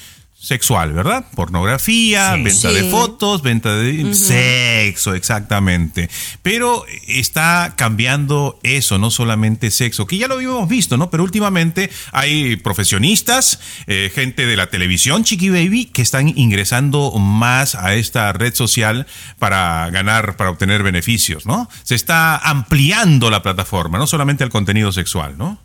[0.43, 1.25] sexual, ¿verdad?
[1.37, 2.43] Pornografía, Sí.
[2.43, 2.75] venta Sí.
[2.75, 6.11] de fotos, venta de sexo, exactamente.
[6.43, 11.11] Pero está cambiando eso, no solamente sexo, que ya lo habíamos visto, ¿no?
[11.11, 17.77] Pero últimamente hay profesionistas, eh, gente de la televisión, Chiqui Baby, que están ingresando más
[17.77, 19.07] a esta red social
[19.39, 21.69] para ganar, para obtener beneficios, ¿no?
[21.85, 25.61] Se está ampliando la plataforma, no solamente el contenido sexual, ¿no?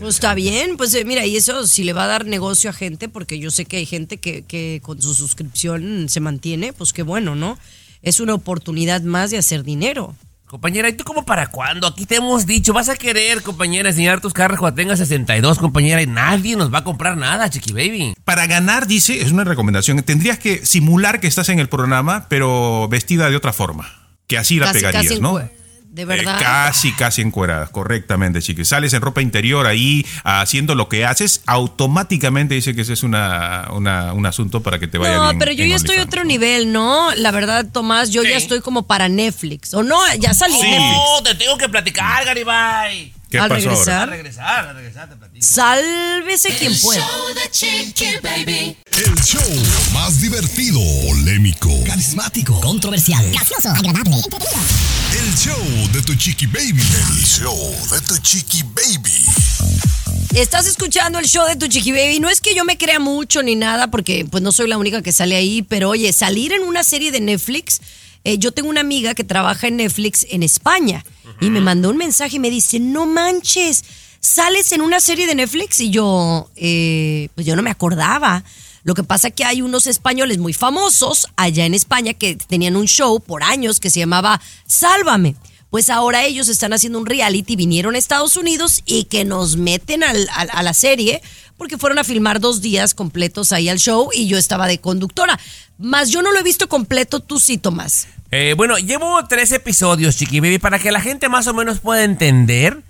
[0.00, 2.72] Pues está bien, pues eh, mira, y eso si le va a dar negocio a
[2.72, 6.94] gente, porque yo sé que hay gente que, que con su suscripción se mantiene, pues
[6.94, 7.58] qué bueno, ¿no?
[8.00, 10.16] Es una oportunidad más de hacer dinero.
[10.46, 11.86] Compañera, ¿y tú como para cuándo?
[11.86, 16.00] Aquí te hemos dicho, vas a querer, compañera, enseñar tus carros cuando tengas 62, compañera,
[16.00, 18.14] y nadie nos va a comprar nada, Chiqui Baby.
[18.24, 22.88] Para ganar, dice, es una recomendación, tendrías que simular que estás en el programa, pero
[22.88, 23.92] vestida de otra forma.
[24.26, 25.38] Que así la Casi, pegarías, casi ¿no?
[25.90, 26.40] De verdad.
[26.40, 28.64] Eh, casi, casi encuerada, correctamente, chiqui.
[28.64, 33.66] Sales en ropa interior ahí haciendo lo que haces, automáticamente dice que ese es una,
[33.72, 35.38] una- un asunto para que te vaya No, bien.
[35.40, 37.12] pero yo ya estoy a otro nivel, ¿no?
[37.16, 39.74] La verdad, Tomás, yo ya estoy como para Netflix.
[39.74, 39.98] ¿O no?
[40.20, 40.70] Ya salí en Sí.
[40.70, 40.92] Netflix.
[40.96, 43.12] No, te tengo que platicar, Garibay.
[43.30, 43.94] ¿Qué Al pasó regresar.
[43.94, 44.06] A ahora?
[44.16, 45.46] regresar, a regresar, te platico.
[45.46, 47.00] Sálvese quien El pueda.
[47.00, 48.76] show de Chiqui Baby.
[48.90, 54.60] El show más divertido, polémico, Carismático, controversial, gracioso, agradable, entretenido.
[55.22, 56.82] el show de tu chiqui baby.
[56.82, 59.24] El show de tu chiqui baby.
[60.34, 62.20] Estás escuchando el show de tu Chiqui Baby.
[62.20, 65.02] No es que yo me crea mucho ni nada, porque pues no soy la única
[65.02, 67.80] que sale ahí, pero oye, salir en una serie de Netflix.
[68.24, 71.04] Eh, yo tengo una amiga que trabaja en Netflix en España
[71.40, 73.84] y me mandó un mensaje y me dice, no manches,
[74.20, 78.44] sales en una serie de Netflix y yo, eh, pues yo no me acordaba.
[78.82, 82.86] Lo que pasa que hay unos españoles muy famosos allá en España que tenían un
[82.86, 85.36] show por años que se llamaba Sálvame.
[85.70, 90.02] Pues ahora ellos están haciendo un reality, vinieron a Estados Unidos y que nos meten
[90.02, 91.22] al- al- a la serie
[91.60, 95.38] porque fueron a filmar dos días completos ahí al show y yo estaba de conductora.
[95.76, 98.08] Más yo no lo he visto completo, tú sí, Tomás.
[98.30, 102.02] Eh, bueno, llevo tres episodios, Chiqui Baby, para que la gente más o menos pueda
[102.02, 102.80] entender.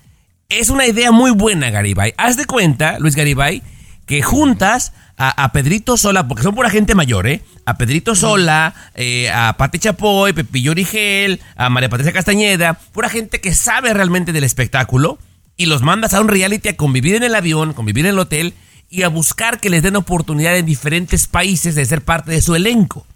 [0.49, 2.15] Es una idea muy buena, Garibay.
[2.17, 3.61] Haz de cuenta, Luis Garibay,
[4.07, 7.43] que juntas a, a Pedrito Sola, porque son pura gente mayor, ¿eh?
[7.65, 13.41] A Pedrito Sola, eh, a Pati Chapoy, Pepillo Origel, a María Patricia Castañeda, pura gente
[13.41, 15.19] que sabe realmente del espectáculo,
[15.61, 18.55] y los mandas a un reality a convivir en el avión, convivir en el hotel,
[18.89, 22.55] y a buscar que les den oportunidad en diferentes países de ser parte de su
[22.55, 23.07] elenco.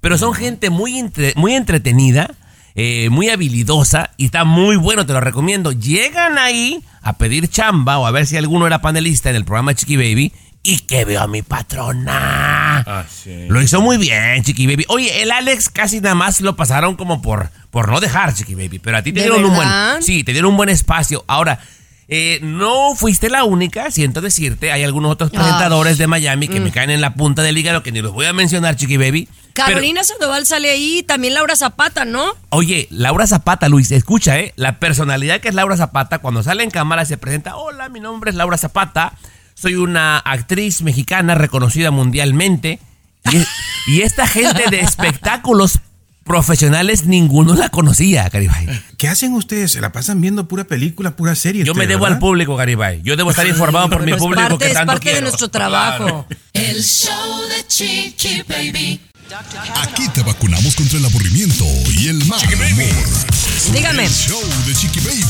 [0.00, 2.30] Pero son gente muy, entre- muy entretenida,
[2.74, 5.70] eh, muy habilidosa y está muy bueno, te lo recomiendo.
[5.70, 9.74] Llegan ahí a pedir chamba o a ver si alguno era panelista en el programa
[9.74, 10.32] Chiqui Baby
[10.64, 12.80] y que veo a mi patrona.
[12.86, 13.46] Ah, sí.
[13.48, 14.84] Lo hizo muy bien, Chiqui Baby.
[14.88, 18.78] Oye, el Alex casi nada más lo pasaron como por, por no dejar, Chiqui Baby.
[18.80, 19.68] Pero a ti te ¿De dieron un buen.
[20.02, 21.24] Sí, te dieron un buen espacio.
[21.28, 21.60] Ahora,
[22.08, 24.72] eh, no fuiste la única, siento decirte.
[24.72, 25.38] Hay algunos otros Ay.
[25.38, 28.26] presentadores de Miami que me caen en la punta del hígado que ni los voy
[28.26, 29.28] a mencionar, Chiqui Baby.
[29.54, 32.32] Pero- Carolina Sandoval sale ahí, también Laura Zapata, ¿no?
[32.50, 34.52] Oye, Laura Zapata, Luis, escucha, ¿eh?
[34.56, 38.30] La personalidad que es Laura Zapata, cuando sale en cámara se presenta, hola, mi nombre
[38.30, 39.12] es Laura Zapata,
[39.54, 42.80] soy una actriz mexicana reconocida mundialmente.
[43.30, 45.78] Y, y esta gente de espectáculos
[46.24, 48.66] profesionales, ninguno la conocía, Garibay.
[48.96, 49.72] ¿Qué hacen ustedes?
[49.72, 51.64] Se la pasan viendo pura película, pura serie.
[51.64, 53.02] Yo me debo al público, Garibay.
[53.02, 56.26] Yo debo estar informado por mi público parte, que es tanto parte de nuestro trabajo.
[56.52, 59.00] El show de Chiqui Baby.
[59.82, 61.64] Aquí te vacunamos contra el aburrimiento
[61.98, 62.94] y el mal humor.
[63.72, 64.04] Dígame.
[64.04, 65.22] El show de Chiqui Baby.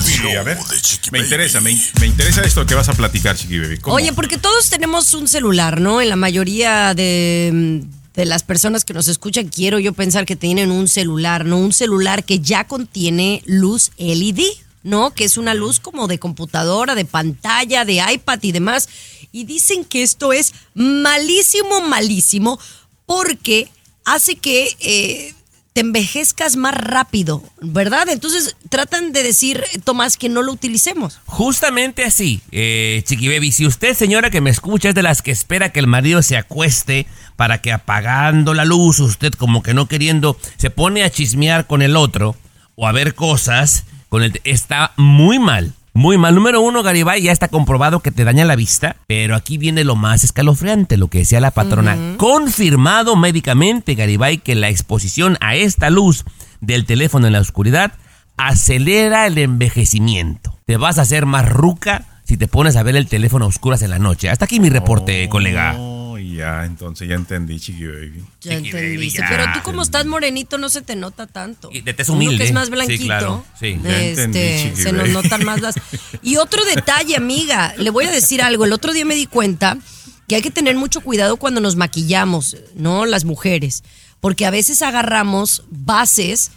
[0.00, 0.58] Sí, a ver.
[0.80, 1.26] Chiqui Me Baby.
[1.26, 3.78] interesa, me, me interesa esto que vas a platicar, Chiqui Baby.
[3.78, 3.96] ¿Cómo?
[3.96, 6.00] Oye, porque todos tenemos un celular, ¿no?
[6.00, 7.84] En la mayoría de,
[8.18, 11.56] de las personas que nos escuchan, quiero yo pensar que tienen un celular, ¿no?
[11.56, 14.40] Un celular que ya contiene luz LED,
[14.82, 15.14] ¿no?
[15.14, 18.88] Que es una luz como de computadora, de pantalla, de iPad y demás.
[19.30, 22.58] Y dicen que esto es malísimo, malísimo,
[23.06, 23.70] porque
[24.04, 25.32] hace que eh,
[25.78, 28.08] te envejezcas más rápido, ¿verdad?
[28.08, 31.20] Entonces tratan de decir, Tomás, que no lo utilicemos.
[31.24, 33.52] Justamente así, eh, Chiqui Baby.
[33.52, 36.36] Si usted, señora que me escucha, es de las que espera que el marido se
[36.36, 41.68] acueste para que apagando la luz, usted como que no queriendo, se pone a chismear
[41.68, 42.34] con el otro
[42.74, 45.74] o a ver cosas, con el, está muy mal.
[45.98, 46.32] Muy mal.
[46.32, 49.96] Número uno, Garibay, ya está comprobado que te daña la vista, pero aquí viene lo
[49.96, 51.98] más escalofriante, lo que decía la patrona.
[52.18, 56.24] Confirmado médicamente, Garibay, que la exposición a esta luz
[56.60, 57.94] del teléfono en la oscuridad
[58.36, 60.56] acelera el envejecimiento.
[60.66, 63.82] Te vas a hacer más ruca si te pones a ver el teléfono a oscuras
[63.82, 64.30] en la noche.
[64.30, 65.74] Hasta aquí mi reporte, colega.
[66.18, 68.24] Oh, ya, entonces ya entendí, Chiqui Baby.
[68.40, 69.18] Ya Chiqui baby, entendiste.
[69.20, 69.28] ya.
[69.28, 71.70] Pero tú como estás morenito no se te nota tanto.
[71.72, 72.38] Y de tez Uno humilde.
[72.38, 73.04] que es más Sí, blanquito.
[73.04, 73.78] claro, sí.
[73.82, 75.74] Ya este, entendí, se nos notan más las.
[76.22, 78.64] Y otro detalle, amiga, le voy a decir algo.
[78.64, 79.78] El otro día me di cuenta
[80.26, 83.06] que hay que tener mucho cuidado cuando nos maquillamos, ¿no?
[83.06, 83.82] Las mujeres.
[84.20, 86.50] Porque a veces agarramos bases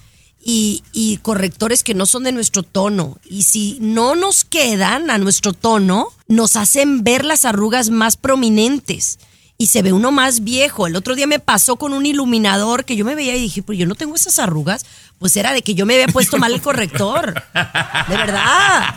[0.43, 3.19] y, y correctores que no son de nuestro tono.
[3.29, 9.19] Y si no nos quedan a nuestro tono, nos hacen ver las arrugas más prominentes.
[9.61, 10.87] Y se ve uno más viejo.
[10.87, 13.77] El otro día me pasó con un iluminador que yo me veía y dije, pues
[13.77, 14.87] yo no tengo esas arrugas.
[15.19, 17.35] Pues era de que yo me había puesto mal el corrector.
[17.53, 18.95] De verdad.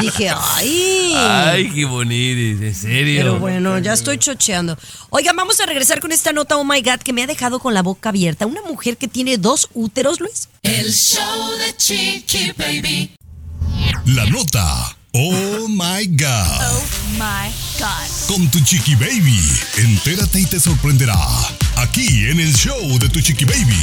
[0.00, 1.12] Dije, ay.
[1.14, 3.20] Ay, qué bonito, en serio.
[3.20, 4.78] Pero bueno, ya estoy chocheando.
[5.10, 7.74] Oigan, vamos a regresar con esta nota, oh my God, que me ha dejado con
[7.74, 8.46] la boca abierta.
[8.46, 10.48] Una mujer que tiene dos úteros, Luis.
[10.62, 13.14] El show de Chiqui Baby.
[14.06, 14.96] La nota.
[15.14, 16.60] Oh my God.
[16.62, 16.84] Oh
[17.18, 18.08] my God.
[18.28, 19.38] Con tu chiqui baby.
[19.76, 21.18] Entérate y te sorprenderá.
[21.76, 23.76] Aquí en el show de tu chiqui baby.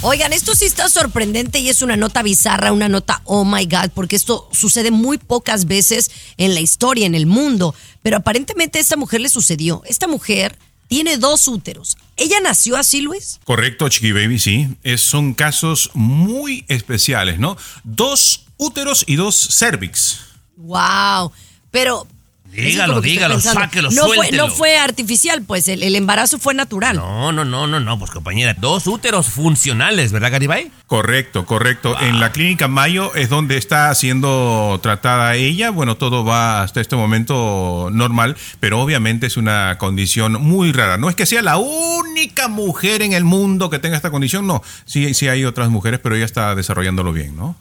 [0.00, 3.90] Oigan, esto sí está sorprendente y es una nota bizarra, una nota oh my God,
[3.94, 7.74] porque esto sucede muy pocas veces en la historia, en el mundo.
[8.02, 9.82] Pero aparentemente a esta mujer le sucedió.
[9.86, 10.56] Esta mujer
[10.88, 11.98] tiene dos úteros.
[12.16, 13.40] ¿Ella nació así, Luis?
[13.44, 14.68] Correcto, Chiqui Baby, sí.
[14.84, 17.58] Es- son casos muy especiales, ¿no?
[17.84, 20.20] Dos úteros y dos cervix.
[20.56, 21.32] Wow.
[21.70, 22.06] Pero.
[22.50, 26.96] Dígalo, dígalo, sáquelo, no fue, no fue artificial, pues el, el embarazo fue natural.
[26.96, 30.72] No, no, no, no, no, pues compañera, dos úteros funcionales, ¿verdad, Garibay?
[30.86, 31.94] Correcto, correcto.
[32.00, 35.68] En la clínica Mayo es donde está siendo tratada ella.
[35.70, 40.96] Bueno, todo va hasta este momento normal, pero obviamente es una condición muy rara.
[40.96, 44.62] No es que sea la única mujer en el mundo que tenga esta condición, no.
[44.86, 47.56] Sí, sí hay otras mujeres, pero ella está desarrollándolo bien, ¿no?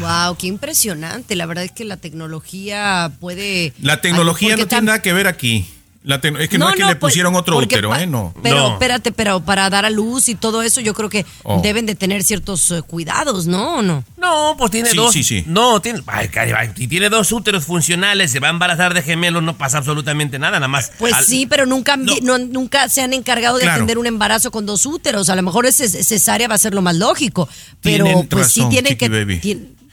[0.00, 1.36] Wow, qué impresionante.
[1.36, 3.72] La verdad es que la tecnología puede.
[3.80, 5.66] La tecnología no tiene nada que ver aquí.
[6.04, 8.06] La es que no, es que le pues, pusieron otro útero, ¿eh?
[8.06, 8.34] No.
[8.42, 8.72] Pero No.
[8.74, 11.62] espérate, pero para dar a luz y todo eso, yo creo que Oh.
[11.62, 13.76] deben de tener ciertos eh, cuidados, ¿no?
[13.78, 14.04] ¿O no?
[14.18, 15.12] No, pues tiene Sí, dos.
[15.14, 15.44] sí, sí.
[15.46, 16.02] No, tiene.
[16.06, 16.28] Ay,
[16.76, 20.58] si tiene dos úteros funcionales, se va a embarazar de gemelos, no pasa absolutamente nada,
[20.58, 20.92] nada más.
[20.98, 22.12] Pues al- sí, pero nunca, No.
[22.20, 23.76] no- nunca se han encargado de Claro.
[23.76, 25.30] atender un embarazo con dos úteros.
[25.30, 27.48] A lo mejor ese cesárea va a ser lo más lógico.
[27.80, 29.08] Pero Tienen pues sí tienen que,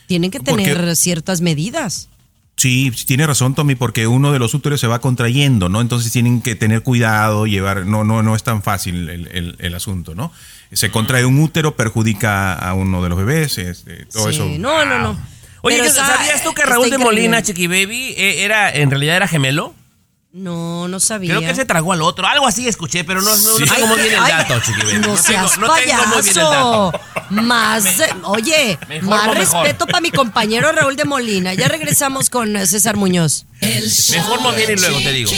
[0.08, 2.10] tienen que Porque- tener ciertas medidas.
[2.62, 5.82] Sí, tiene razón Tommy, porque uno de los úteros se va contrayendo, ¿no?
[5.82, 9.74] Entonces tienen que tener cuidado, llevar, no, no, no es tan fácil el, el- el
[9.74, 10.32] asunto, ¿no?
[10.72, 14.46] Se contrae un útero, perjudica a uno de los bebés, este, todo Sí, eso.
[14.60, 15.10] No, no, no.
[15.64, 17.00] Oye, Pero ¿que está- ¿sabías tú que Raúl de.
[17.00, 19.74] Molina, Chiqui Baby, eh, era, en realidad era gemelo?
[20.34, 21.36] No, no sabía.
[21.36, 22.26] Creo que se tragó al otro.
[22.26, 23.68] Algo así escuché, pero no, no, no Sí.
[23.68, 24.94] sé cómo viene el dato, Chiqui Baby.
[24.96, 26.92] No, tengo- seas no tengo muy bien el payaso.
[26.92, 27.02] dato.
[27.32, 27.86] Más,
[28.24, 29.38] oye, más mejor.
[29.38, 31.54] respeto para mi compañero Raúl de Molina.
[31.54, 33.46] Ya regresamos con eh, César Muñoz.
[33.60, 35.32] El Mejor no viene y luego te digo.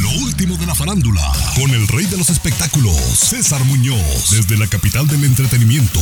[0.00, 1.32] Lo último de la farándula.
[1.54, 4.30] Con el rey de los espectáculos, César Muñoz.
[4.30, 6.00] Desde la capital del entretenimiento,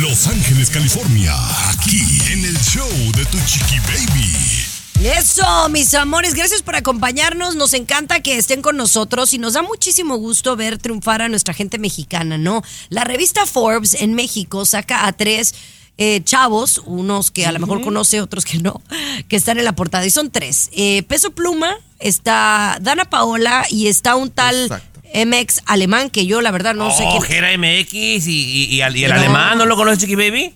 [0.00, 1.34] Los Ángeles, California.
[1.70, 2.00] Aquí
[2.32, 4.65] en el show de tu chiqui baby.
[5.02, 7.54] Eso, mis amores, gracias por acompañarnos.
[7.54, 11.54] Nos encanta que estén con nosotros y nos da muchísimo gusto ver triunfar a nuestra
[11.54, 12.62] gente mexicana, ¿no?
[12.88, 15.54] La revista Forbes en México saca a tres
[15.98, 18.82] eh, chavos, unos que a lo mejor conoce, otros que no,
[19.28, 20.04] que están en la portada.
[20.06, 20.70] Y son tres.
[20.72, 25.00] Eh, Peso Pluma, está Dana Paola y está un tal Exacto.
[25.14, 27.22] MX alemán que yo la verdad no sé oh, quién.
[27.22, 29.18] Gera MX y, y- y al- y el No.
[29.18, 30.52] alemán, ¿no lo conoces, Chiqui Baby?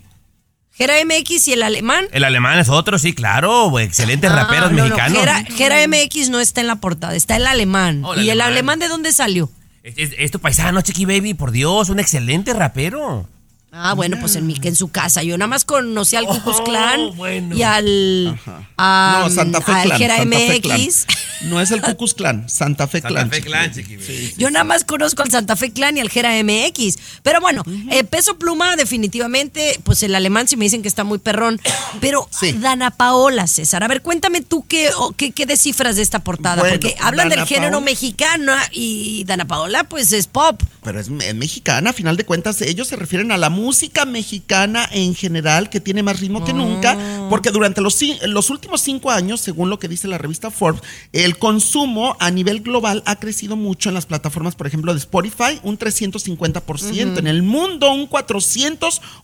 [0.80, 2.06] Gera MX y el alemán.
[2.10, 5.18] El alemán es otro, sí, claro, excelentes Ah, raperos no, no, mexicanos.
[5.18, 8.02] Gera, Gera MX no está en la portada, está el alemán.
[8.02, 8.52] Oh, el ¿Y el alemán.
[8.52, 9.50] alemán de dónde salió?
[9.82, 13.28] Es, es- es tu paisano, Chiqui Baby, por Dios, un excelente rapero.
[13.72, 15.22] Ah, bueno, pues en mi que en su casa.
[15.22, 17.54] Yo nada más conocí al Ku Klux Oh, bueno.
[17.54, 18.37] y al,
[18.76, 19.98] a- no, Santa Fe al Clan.
[19.98, 20.80] Jera Santa Fe Clan.
[20.80, 21.06] MX.
[21.42, 23.30] No es el Cucus Clan, Santa Fe Santa Clan.
[23.30, 24.35] Fe Clan, Baby.
[24.37, 26.98] Yo nada más conozco al Santa Fe Clan y al Jera MX.
[27.22, 31.18] Pero bueno, eh, Peso Pluma definitivamente, pues el alemán sí me dicen que está muy
[31.18, 31.61] perrón.
[32.00, 32.52] Pero Sí.
[32.52, 36.56] Dana Paola, César, a ver, cuéntame tú qué, o qué, qué descifras de esta portada.
[36.62, 40.61] Bueno, porque hablan Dana del género Paola- mexicano y Dana Paola pues es pop.
[40.82, 43.59] Pero es, es mexicana, a final de cuentas, ellos se refieren a la música
[44.06, 46.96] mexicana en general, que tiene más ritmo que nunca,
[47.30, 47.96] Porque durante los,
[48.26, 50.82] los últimos cinco años, según lo que dice la revista Forbes,
[51.12, 55.61] el consumo a nivel global ha crecido mucho en las plataformas, por ejemplo, de Spotify,
[55.62, 58.08] un 350%, en el mundo un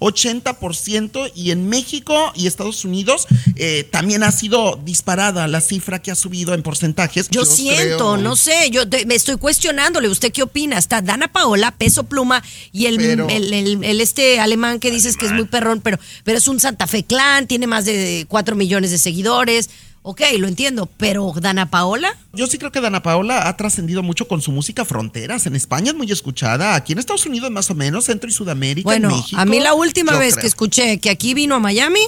[0.00, 3.26] 480% y en México y Estados Unidos
[3.56, 7.28] eh, también ha sido disparada la cifra que ha subido en porcentajes.
[7.30, 10.78] Yo siento, creo- no sé, yo te- me estoy cuestionándole, ¿usted qué opina?
[10.78, 15.16] Está Dana Paola, peso pluma, y el, Pero- el, el- el este alemán que dices
[15.16, 18.56] que es muy perrón, pero, pero es un Santa Fe clan, tiene más de 4
[18.56, 19.70] millones de seguidores.
[20.08, 24.28] Ok, lo entiendo, pero Dana Paola, Yo sí creo que Dana Paola ha trascendido mucho
[24.28, 25.46] con su música Fronteras.
[25.46, 28.94] En España es muy escuchada, aquí en Estados Unidos más o menos, Centro y Sudamérica,
[28.94, 29.40] en bueno, México.
[29.40, 30.42] a mí la última vez creo.
[30.42, 32.02] que escuché que aquí vino a Miami,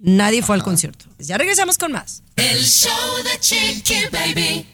[0.00, 1.04] nadie fue al concierto.
[1.20, 2.24] Ya regresamos con más.
[2.34, 2.90] El show
[3.22, 4.66] de Chiqui Baby.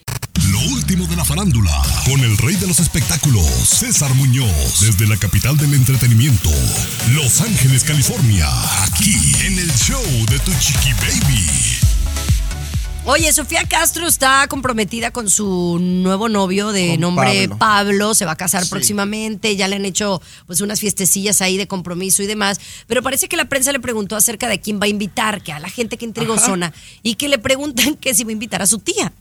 [0.50, 1.70] Lo último de la farándula,
[2.06, 6.50] con el rey de los espectáculos, César Muñoz, desde la capital del entretenimiento,
[7.12, 8.48] Los Ángeles, California,
[8.84, 9.14] aquí
[9.46, 11.46] en el show de Tu Chiqui Baby.
[13.04, 17.58] Oye, Sofía Castro está comprometida con su nuevo novio de Con nombre Pablo.
[17.58, 18.14] Pablo.
[18.14, 18.70] se va a casar Sí.
[18.70, 23.28] próximamente, ya le han hecho pues unas fiestecillas ahí de compromiso y demás, pero parece
[23.28, 25.96] que la prensa le preguntó acerca de quién va a invitar, que a la gente
[25.98, 26.46] que intrigó Ajá.
[26.46, 26.72] zona
[27.02, 29.12] y que le preguntan que si va a invitar a su tía.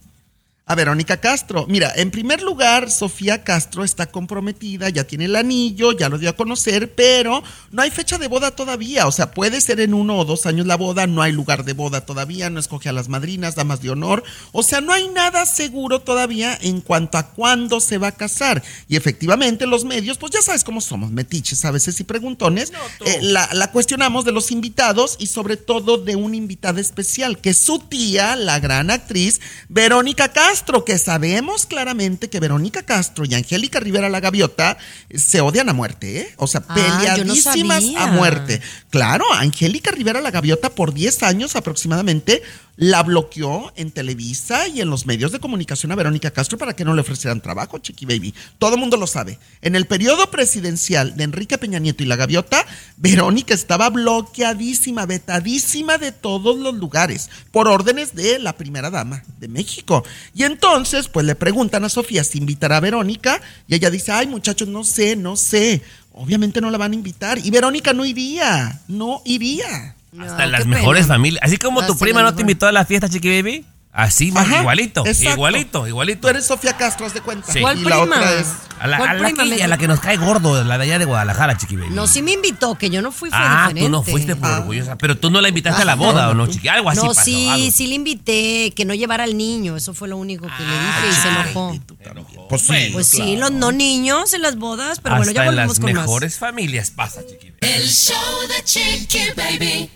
[0.64, 1.66] A Verónica Castro.
[1.68, 6.30] Mira, en primer lugar, Sofía Castro está comprometida, ya tiene el anillo, ya lo dio
[6.30, 7.42] a conocer, pero
[7.72, 9.08] no hay fecha de boda todavía.
[9.08, 11.72] O sea, puede ser en uno o dos años la boda, no hay lugar de
[11.72, 14.22] boda todavía, no escoge a las madrinas, damas de honor.
[14.52, 18.62] O sea, no hay nada seguro todavía en cuanto a cuándo se va a casar.
[18.88, 22.72] Y efectivamente, los medios, pues ya sabes cómo somos, metiches a veces y preguntones.
[23.04, 27.50] eh, la, la cuestionamos de los invitados y sobre todo de una invitada especial, que
[27.50, 30.52] es su tía, la gran actriz Verónica Castro,
[30.84, 35.72] que sabemos claramente que Verónica Castro y Angélica Rivera la Gaviota eh, se odian a
[35.72, 36.34] muerte, ¿eh?
[36.36, 38.60] O sea, Ah, no peleadísimas a muerte.
[38.90, 42.42] Claro, Angélica Rivera la Gaviota por 10 años aproximadamente
[42.76, 46.84] la bloqueó en Televisa y en los medios de comunicación a Verónica Castro para que
[46.84, 48.34] no le ofrecieran trabajo, Chiqui Baby.
[48.58, 49.38] Todo el mundo lo sabe.
[49.60, 52.64] En el periodo presidencial de Enrique Peña Nieto y la Gaviota,
[52.96, 59.48] Verónica estaba bloqueadísima, vetadísima de todos los lugares por órdenes de la primera dama de
[59.48, 60.04] México.
[60.34, 64.26] Y entonces, pues le preguntan a Sofía si invitará a Verónica y ella dice, ay
[64.26, 65.82] muchachos, no sé, no sé.
[66.14, 67.38] Obviamente no la van a invitar.
[67.38, 69.96] Y Verónica no iría, no iría.
[70.20, 71.14] Hasta las mejores pena.
[71.14, 71.42] familias.
[71.42, 73.64] Así como tu prima no te invitó a la fiesta, Chiqui Baby.
[73.94, 75.04] Así, más Ajá, igualito.
[75.06, 75.32] exacto.
[75.34, 76.20] Igualito, igualito.
[76.22, 77.52] Tú eres Sofía Castro, haz de cuenta.
[77.52, 77.60] Sí.
[77.60, 78.16] ¿Cuál Y la prima?
[78.16, 78.46] otra es...
[78.80, 80.76] A la, ¿Cuál a la prima que, me- a la que nos cae gordo, la
[80.78, 81.90] de allá de Guadalajara, Chiqui Baby.
[81.94, 83.82] No, sí me invitó, que yo no fui, fue Ah, diferente.
[83.82, 84.56] tú no fuiste por Ah.
[84.60, 84.96] orgullosa.
[84.98, 86.66] Pero tú no la invitaste a la boda, ¿o no, Chiqui?
[86.68, 87.22] Algo así no, pasó.
[87.22, 87.70] sí, algo.
[87.70, 91.00] sí le invité, que no llevara al niño, eso fue lo único que le Ah,
[91.02, 92.48] dije y se enojó.
[92.48, 92.88] Pues sí.
[92.92, 96.02] Pues sí, los no niños en las bodas, pero bueno, ya volvemos las con más.
[96.06, 97.74] mejores familias pasa, Chiqui Baby.
[97.74, 98.16] El show
[98.48, 99.90] de Chiqui Baby.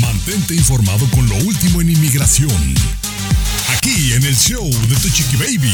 [0.00, 2.74] Mantente informado con lo último en inmigración.
[3.88, 5.72] Aquí en el show de Tu Chiqui Baby.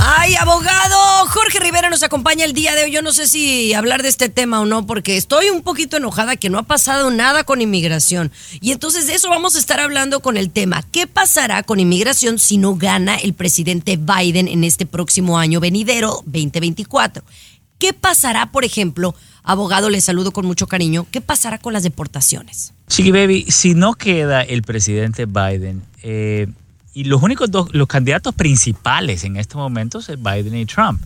[0.00, 0.96] Ay, abogado,
[1.28, 2.90] Jorge Rivera nos acompaña el día de hoy.
[2.90, 6.34] Yo no sé si hablar de este tema o no, porque estoy un poquito enojada
[6.34, 8.32] que no ha pasado nada con inmigración.
[8.60, 10.82] Y entonces de eso vamos a estar hablando con el tema.
[10.90, 16.24] ¿Qué pasará con inmigración si no gana el presidente Biden en este próximo año venidero
[16.26, 17.22] 2024?
[17.78, 19.14] ¿Qué pasará, por ejemplo,
[19.44, 22.72] abogado, le saludo con mucho cariño, qué pasará con las deportaciones?
[22.88, 26.48] Chiqui Baby, si no queda el presidente Biden, eh,
[26.98, 31.00] y los únicos dos, los candidatos principales en estos momentos es Biden y Trump.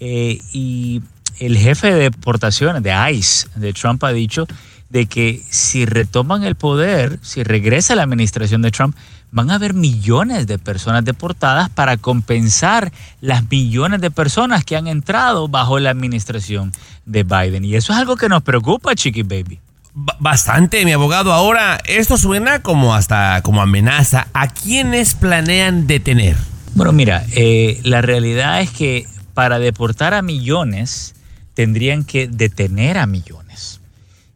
[0.00, 1.00] Eh, y
[1.38, 4.48] el jefe de deportaciones de ICE de Trump ha dicho
[4.90, 8.96] de que si retoman el poder, si regresa la administración de Trump,
[9.30, 14.88] van a haber millones de personas deportadas para compensar las millones de personas que han
[14.88, 16.72] entrado bajo la administración
[17.06, 17.64] de Biden.
[17.64, 19.60] Y eso es algo que nos preocupa, Chiqui Baby.
[20.00, 21.32] Ba- Bastante, mi abogado.
[21.32, 24.28] Ahora, esto suena como hasta como amenaza.
[24.32, 26.36] ¿A quiénes planean detener?
[26.74, 31.14] Bueno, mira, eh, la realidad es que para deportar a millones
[31.54, 33.80] tendrían que detener a millones.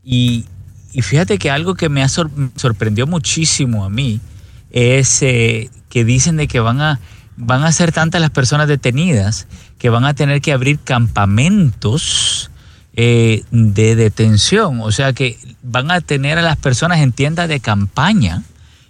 [0.03, 0.47] Y,
[0.93, 4.21] y fíjate que algo que me ha sor- sorprendió muchísimo a mí
[4.73, 6.99] es eh, que dicen de que van a,
[7.37, 9.47] van a ser tantas las personas detenidas
[9.79, 12.51] que van a tener que abrir campamentos
[12.95, 14.81] eh, de detención.
[14.81, 18.43] O sea que van a tener a las personas en tiendas de campaña,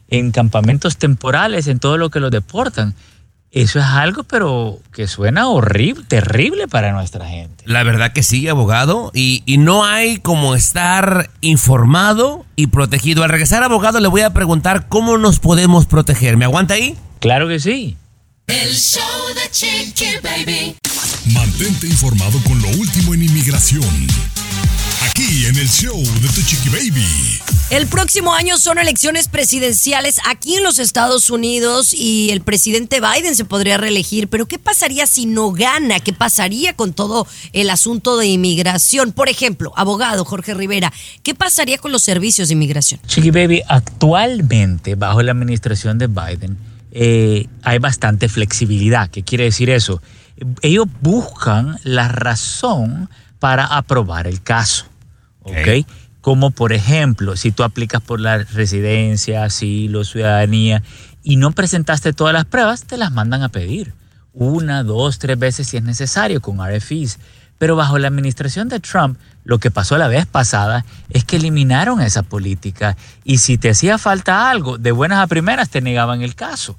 [0.09, 2.95] en campamentos temporales, en todo lo que los deportan.
[3.51, 7.65] Eso es algo, pero que suena horrible, terrible para nuestra gente.
[7.67, 9.11] La verdad que sí, abogado.
[9.15, 13.25] Y, y no hay como estar informado y protegido.
[13.25, 16.39] Al regresar, abogado, le voy a preguntar cómo nos podemos proteger.
[16.39, 16.97] ¿Me aguanta ahí?
[17.21, 17.99] Claro que sí.
[18.47, 19.03] El show
[19.35, 20.77] de Chiqui Baby.
[21.35, 23.83] Mantente informado con lo último en inmigración.
[25.53, 27.05] En el show de Tu Chiqui Baby.
[27.69, 33.37] El próximo año son elecciones presidenciales aquí en los Estados Unidos y el presidente Biden
[33.37, 36.01] se podría reelegir, pero ¿qué pasaría si no gana?
[36.01, 39.13] ¿Qué pasaría con todo el asunto de inmigración?
[39.13, 40.91] Por ejemplo, abogado Jorge Rivera,
[41.23, 43.01] ¿qué pasaría con los servicios de inmigración?
[43.07, 46.57] Chiqui Baby, actualmente bajo la administración de Biden
[46.93, 49.11] eh, hay bastante flexibilidad.
[49.11, 50.01] ¿Qué quiere decir eso?
[50.63, 54.87] Ellos buscan la razón para aprobar el caso.
[55.43, 55.87] ¿Ok?
[56.21, 60.83] Como por ejemplo, si tú aplicas por la residencia, asilo, ciudadanía
[61.23, 63.93] y no presentaste todas las pruebas, te las mandan a pedir.
[64.33, 67.19] Una, dos, tres veces si es necesario con RFIs.
[67.59, 72.01] Pero bajo la administración de Trump, lo que pasó la vez pasada es que eliminaron
[72.01, 76.35] esa política y si te hacía falta algo, de buenas a primeras te negaban el
[76.35, 76.77] caso.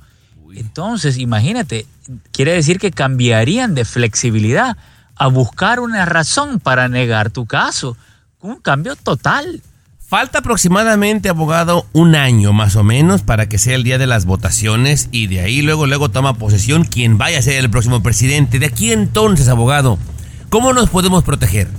[0.53, 1.85] Entonces, imagínate,
[2.31, 4.77] quiere decir que cambiarían de flexibilidad
[5.15, 7.97] a buscar una razón para negar tu caso.
[8.43, 9.61] Un cambio total.
[10.05, 14.25] Falta aproximadamente, abogado, un año más o menos para que sea el día de las
[14.25, 18.59] votaciones y de ahí luego, luego toma posesión quien vaya a ser el próximo presidente.
[18.59, 19.97] De aquí entonces, abogado,
[20.49, 21.69] ¿cómo nos podemos proteger?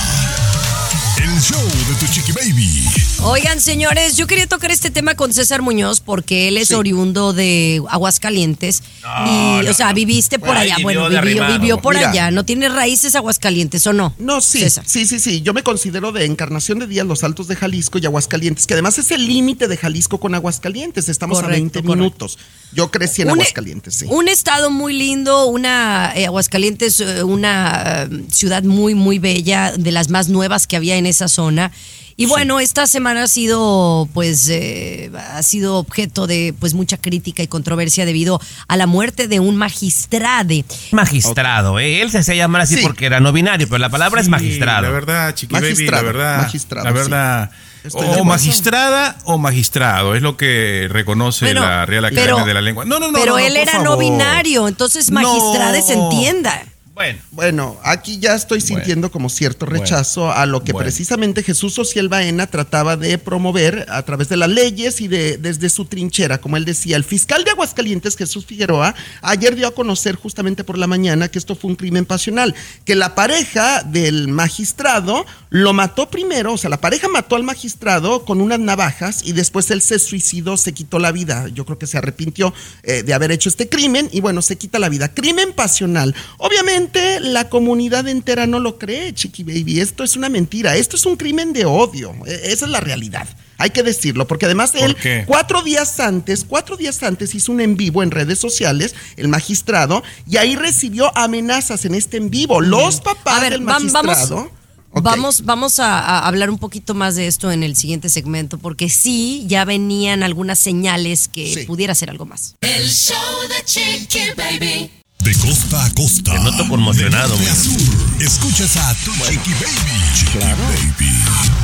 [1.18, 2.86] El show de Tu Chiqui Baby.
[3.24, 7.82] Oigan, señores, yo quería tocar este tema con César Muñoz porque él es oriundo de
[7.90, 8.84] Aguascalientes.
[9.26, 10.76] y, no, o sea, viviste por allá.
[10.84, 12.12] Bueno, vivió, por Mira.
[12.12, 12.32] allá.
[12.32, 14.14] ¿No tiene raíces Aguascalientes o no?
[14.20, 14.84] No, sí, César.
[14.88, 15.42] sí, sí, sí.
[15.42, 19.00] Yo me considero de Encarnación de Díaz, Los Altos de Jalisco y Aguascalientes, que además
[19.00, 21.10] es el límite de Jalisco con Aguascalientes.
[21.10, 21.96] Estamos a Correcto, 20 correcto.
[21.96, 22.38] minutos.
[22.74, 24.06] Yo crecí en Un- Aguascalientes, sí.
[24.10, 29.92] Un estado muy lindo, una eh, Aguascalientes, eh, una eh, ciudad muy, muy bella, de
[29.92, 31.72] las más nuevas que había en esa zona.
[32.20, 37.44] Y bueno, esta semana ha sido, pues, eh, ha sido objeto de, pues, mucha crítica
[37.44, 40.66] y controversia debido a la muerte de un magistrade.
[40.92, 42.02] Magistrado, ¿eh?
[42.02, 42.82] Él se hacía llamar así Sí.
[42.82, 44.82] porque era no binario, pero la palabra es magistrado.
[44.82, 46.38] La verdad, Chiqui Baby, la Magistrado, verdad.
[46.42, 47.52] magistrado, la verdad.
[47.52, 47.90] sí.
[47.94, 48.24] O acuerdo.
[48.26, 52.84] magistrada o magistrado, es lo que reconoce Bueno, la Real Academia pero- de la Lengua.
[52.84, 53.20] No, no, no.
[53.20, 56.64] Pero no, no, él era no binario, entonces magistrade se entienda.
[56.98, 57.20] Bueno.
[57.30, 60.84] Bueno, aquí ya estoy sintiendo como cierto rechazo a lo que Bueno.
[60.84, 65.70] precisamente Jesús Ociel Baena trataba de promover a través de las leyes y de desde
[65.70, 66.98] su trinchera, como él decía.
[66.98, 71.38] El fiscal de Aguascalientes, Jesús Figueroa, ayer dio a conocer justamente por la mañana que
[71.38, 76.72] esto fue un crimen pasional, que la pareja del magistrado lo mató primero, o sea,
[76.72, 80.98] la pareja mató al magistrado con unas navajas y después él se suicidó, se quitó
[80.98, 81.48] la vida.
[81.50, 84.80] Yo creo que se arrepintió eh, de haber hecho este crimen y bueno, se quita
[84.80, 85.14] la vida.
[85.14, 86.16] Crimen pasional.
[86.40, 86.87] Obviamente
[87.22, 89.80] la comunidad entera no lo cree, Chiqui Baby.
[89.80, 90.76] Esto es una mentira.
[90.76, 92.14] Esto es un crimen de odio.
[92.26, 93.28] E- Esa es la realidad.
[93.60, 97.76] Hay que decirlo, porque además él cuatro días antes, cuatro días antes hizo un en
[97.76, 102.62] vivo en redes sociales, el magistrado, y ahí recibió amenazas en este en vivo.
[102.62, 104.52] Los papás A ver, del magistrado.
[104.92, 108.60] vamos, vamos, vamos a, a hablar un poquito más de esto en el siguiente segmento,
[108.60, 112.56] porque sí, ya venían algunas señales que pudiera ser algo más.
[112.62, 113.16] El show
[113.50, 114.92] de Chiqui Baby.
[115.20, 116.32] De costa a costa.
[116.32, 118.22] Te noto conmocionado, De norte a sur.
[118.22, 120.16] Escuchas a Tu Chiqui Baby.
[120.16, 121.57] Chiqui Baby.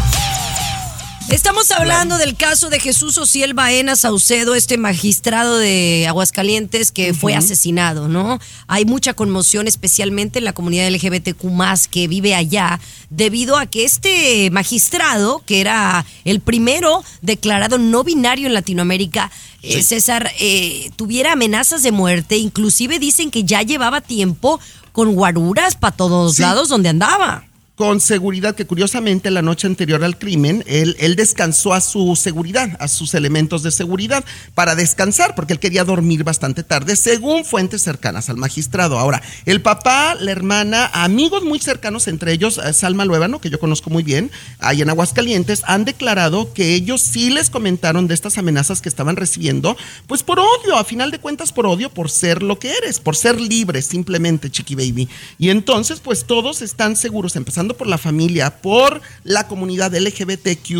[1.29, 7.33] Estamos hablando del caso de Jesús Ociel Baena Saucedo, este magistrado de Aguascalientes que fue
[7.33, 8.39] asesinado, ¿no?
[8.67, 14.49] Hay mucha conmoción, especialmente en la comunidad LGBTQ que vive allá, debido a que este
[14.51, 19.31] magistrado, que era el primero declarado no binario en Latinoamérica,
[19.63, 24.59] eh, César, eh, tuviera amenazas de muerte, inclusive dicen que ya llevaba tiempo
[24.91, 26.41] con guaruras para todos Sí.
[26.43, 27.45] lados donde andaba.
[27.75, 32.77] Con seguridad que curiosamente la noche anterior al crimen, él, él descansó a su seguridad,
[32.79, 37.81] a sus elementos de seguridad, para descansar, porque él quería dormir bastante tarde, según fuentes
[37.81, 38.99] cercanas al magistrado.
[38.99, 43.59] Ahora, el papá, la hermana, amigos muy cercanos, entre ellos eh, Salma Luébano, que yo
[43.59, 48.37] conozco muy bien, ahí en Aguascalientes, han declarado que ellos sí les comentaron de estas
[48.37, 52.43] amenazas que estaban recibiendo, pues por odio, a final de cuentas por odio, por ser
[52.43, 55.09] lo que eres, por ser libre simplemente, Chiqui Baby.
[55.39, 60.71] Y entonces, pues todos están seguros, empezando por la familia, por la comunidad LGBTQ,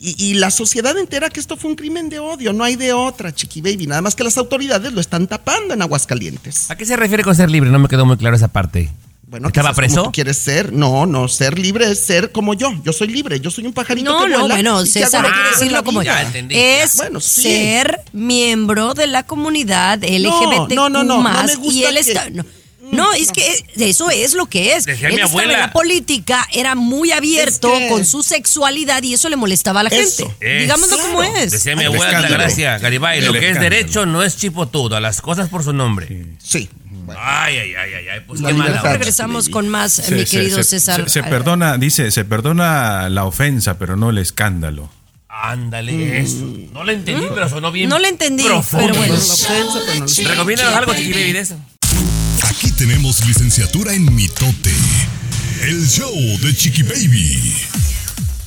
[0.00, 2.52] y, y la sociedad entera, que esto fue un crimen de odio.
[2.52, 3.86] No hay de otra, Chiqui Baby.
[3.86, 6.70] Nada más que las autoridades lo están tapando en Aguascalientes.
[6.70, 7.70] ¿A qué se refiere con ser libre?
[7.70, 8.90] No me quedó muy claro esa parte.
[9.26, 9.94] Bueno, ¿Estaba preso?
[9.96, 10.72] como tú quieres ser?
[10.72, 12.72] No, no, ser libre es ser como yo.
[12.82, 15.50] Yo soy libre, yo soy un pajarito No, que no, vuela bueno, César, hay que
[15.50, 16.56] decirlo como entendí.
[16.56, 17.42] es Bueno, sí.
[17.42, 22.00] ser miembro de la comunidad LGBTQ+, no, no, no, no me gusta y él que-
[22.00, 22.28] está...
[22.30, 22.44] No,
[22.92, 24.84] no, es que eso es lo que es.
[24.84, 25.66] Decía él mi estaba en abuela.
[25.66, 29.82] la política, era muy abierto Es que- con su sexualidad y eso le molestaba a
[29.84, 30.28] la Eso.
[30.28, 30.56] gente.
[30.56, 31.50] Es- Digámoslo como es.
[31.52, 32.34] Decía mi El abuela escándalo.
[32.34, 33.74] Altagracia, Garibay, lo El que es escándalo.
[33.76, 36.26] derecho no es chipotudo, a las cosas por su nombre.
[36.42, 36.68] Sí.
[37.18, 38.82] Ay, ay, ay, ay, ay, pues qué mala.
[38.82, 41.02] Regresamos con más, Se- mi querido se- César.
[41.04, 44.90] Se, se perdona, dice, se perdona la ofensa, pero no el escándalo.
[45.28, 46.44] Ándale, eso.
[46.72, 47.86] No lo entendí, pero sonó bien.
[47.88, 47.90] Mm.
[47.90, 48.86] No lo entendí, profundo.
[48.92, 49.16] pero bueno.
[50.28, 51.56] Recomiéndanos algo, Chiqui Baby, de eso.
[52.50, 54.74] Aquí tenemos licenciatura en mitote.
[55.62, 57.54] El show de Chiqui Baby.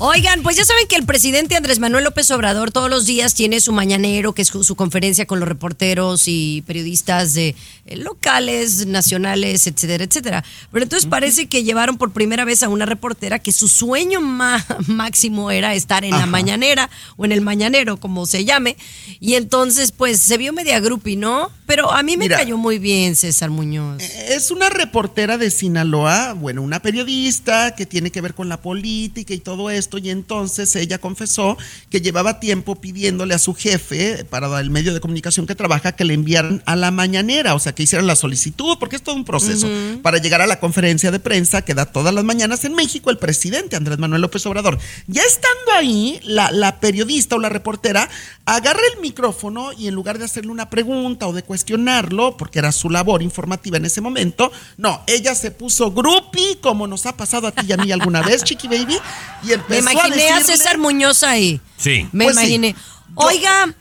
[0.06, 3.62] Oigan, pues ya saben que el presidente Andrés Manuel López Obrador todos los días tiene
[3.62, 9.66] su mañanero, que es su, conferencia con los reporteros y periodistas de eh, locales, nacionales,
[9.66, 10.44] etcétera, etcétera.
[10.74, 14.20] Pero entonces parece que llevaron por primera vez a una reportera que su sueño
[14.88, 18.76] máximo era estar en la mañanera o en el mañanero, como se llame.
[19.22, 21.50] Y entonces, pues se vio media grupi, ¿no?
[21.66, 22.40] Pero a mí me Mira.
[22.40, 24.04] cayó muy bien César Muñoz.
[24.04, 29.34] Es una reportera de Sinaloa, bueno, una periodista que tiene que ver con la política
[29.34, 31.58] y todo esto, y entonces ella confesó
[31.90, 36.06] que llevaba tiempo pidiéndole a su jefe, para el medio de comunicación que trabaja, que
[36.06, 39.26] le enviaran a la mañanera, o sea, que hicieran la solicitud, porque es todo un
[39.26, 39.68] proceso,
[40.02, 43.18] para llegar a la conferencia de prensa que da todas las mañanas en México el
[43.18, 44.78] presidente Andrés Manuel López Obrador.
[45.08, 48.10] Ya estando ahí, la, la periodista o la reportera
[48.46, 52.72] agarra el micrófono y en lugar de hacerle una pregunta o de cuestionarlo, porque era
[52.72, 57.48] su labor informativa en ese momento, no, ella se puso grupi, como nos ha pasado
[57.48, 58.98] a ti y a mí alguna vez, Chiqui Baby,
[59.44, 61.60] y Me imaginé a, César Muñoz ahí.
[61.78, 62.08] Sí.
[62.12, 62.42] Me Pues sí.
[62.44, 62.74] imaginé.
[62.74, 63.74] Yo- Oiga,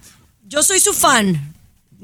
[0.47, 1.51] yo soy su fan.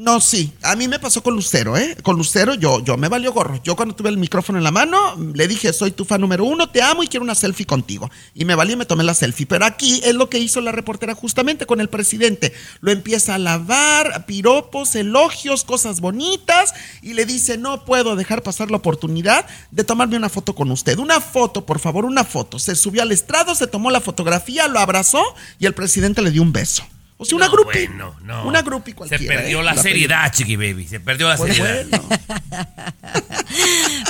[0.00, 0.52] No, sí.
[0.62, 1.96] A mí me pasó con Lucero, ¿eh?
[2.04, 3.60] Con Lucero yo, yo me valió gorro.
[3.64, 4.96] Yo cuando tuve el micrófono en la mano,
[5.34, 8.08] le dije, soy tu fan número uno, te amo y quiero una selfie contigo.
[8.32, 9.46] Y me valió y me tomé la selfie.
[9.46, 12.54] Pero aquí es lo que hizo la reportera justamente con el presidente.
[12.80, 16.74] Lo empieza a alabar, piropos, elogios, cosas bonitas.
[17.02, 20.96] Y le dice, no puedo dejar pasar la oportunidad de tomarme una foto con usted.
[21.00, 22.60] Una foto, por favor, una foto.
[22.60, 26.42] Se subió al estrado, se tomó la fotografía, lo abrazó y el presidente le dio
[26.42, 26.84] un beso.
[27.20, 27.86] O sea, una No, grupi.
[27.88, 28.44] bueno, no.
[28.46, 29.22] Una grupi cualquiera.
[29.22, 29.64] Se perdió ¿eh?
[29.64, 30.86] la, seriedad, Chiqui Baby.
[30.86, 31.84] Se perdió la Pues seriedad.
[31.90, 32.08] bueno.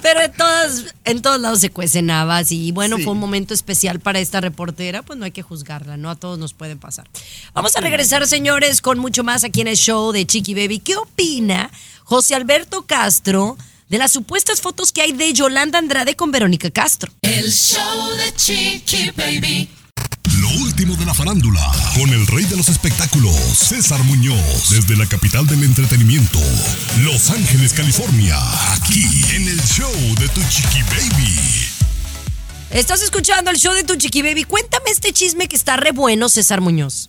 [0.03, 3.05] Pero en todos, en todos lados se cuecen habas y bueno, Sí.
[3.05, 6.11] fue un momento especial para esta reportera, pues no hay que juzgarla, ¿no?
[6.11, 7.09] A todos nos pueden pasar.
[7.55, 10.79] Vamos a regresar, señores, con mucho más aquí en el show de Chiqui Baby.
[10.81, 11.71] ¿Qué opina
[12.05, 13.57] José Alberto Castro
[13.89, 17.11] de las supuestas fotos que hay de Yolanda Andrade con Verónica Castro?
[17.23, 19.71] El show de Chiqui Baby.
[20.49, 21.61] Lo último de la farándula,
[21.95, 26.39] con el rey de los espectáculos, César Muñoz, desde la capital del entretenimiento,
[27.01, 28.39] Los Ángeles, California,
[28.73, 31.69] aquí en el show de Tu Chiqui Baby.
[32.71, 34.45] Estás escuchando el show de tu Chiqui Baby.
[34.45, 37.09] Cuéntame este chisme que está re bueno, César Muñoz.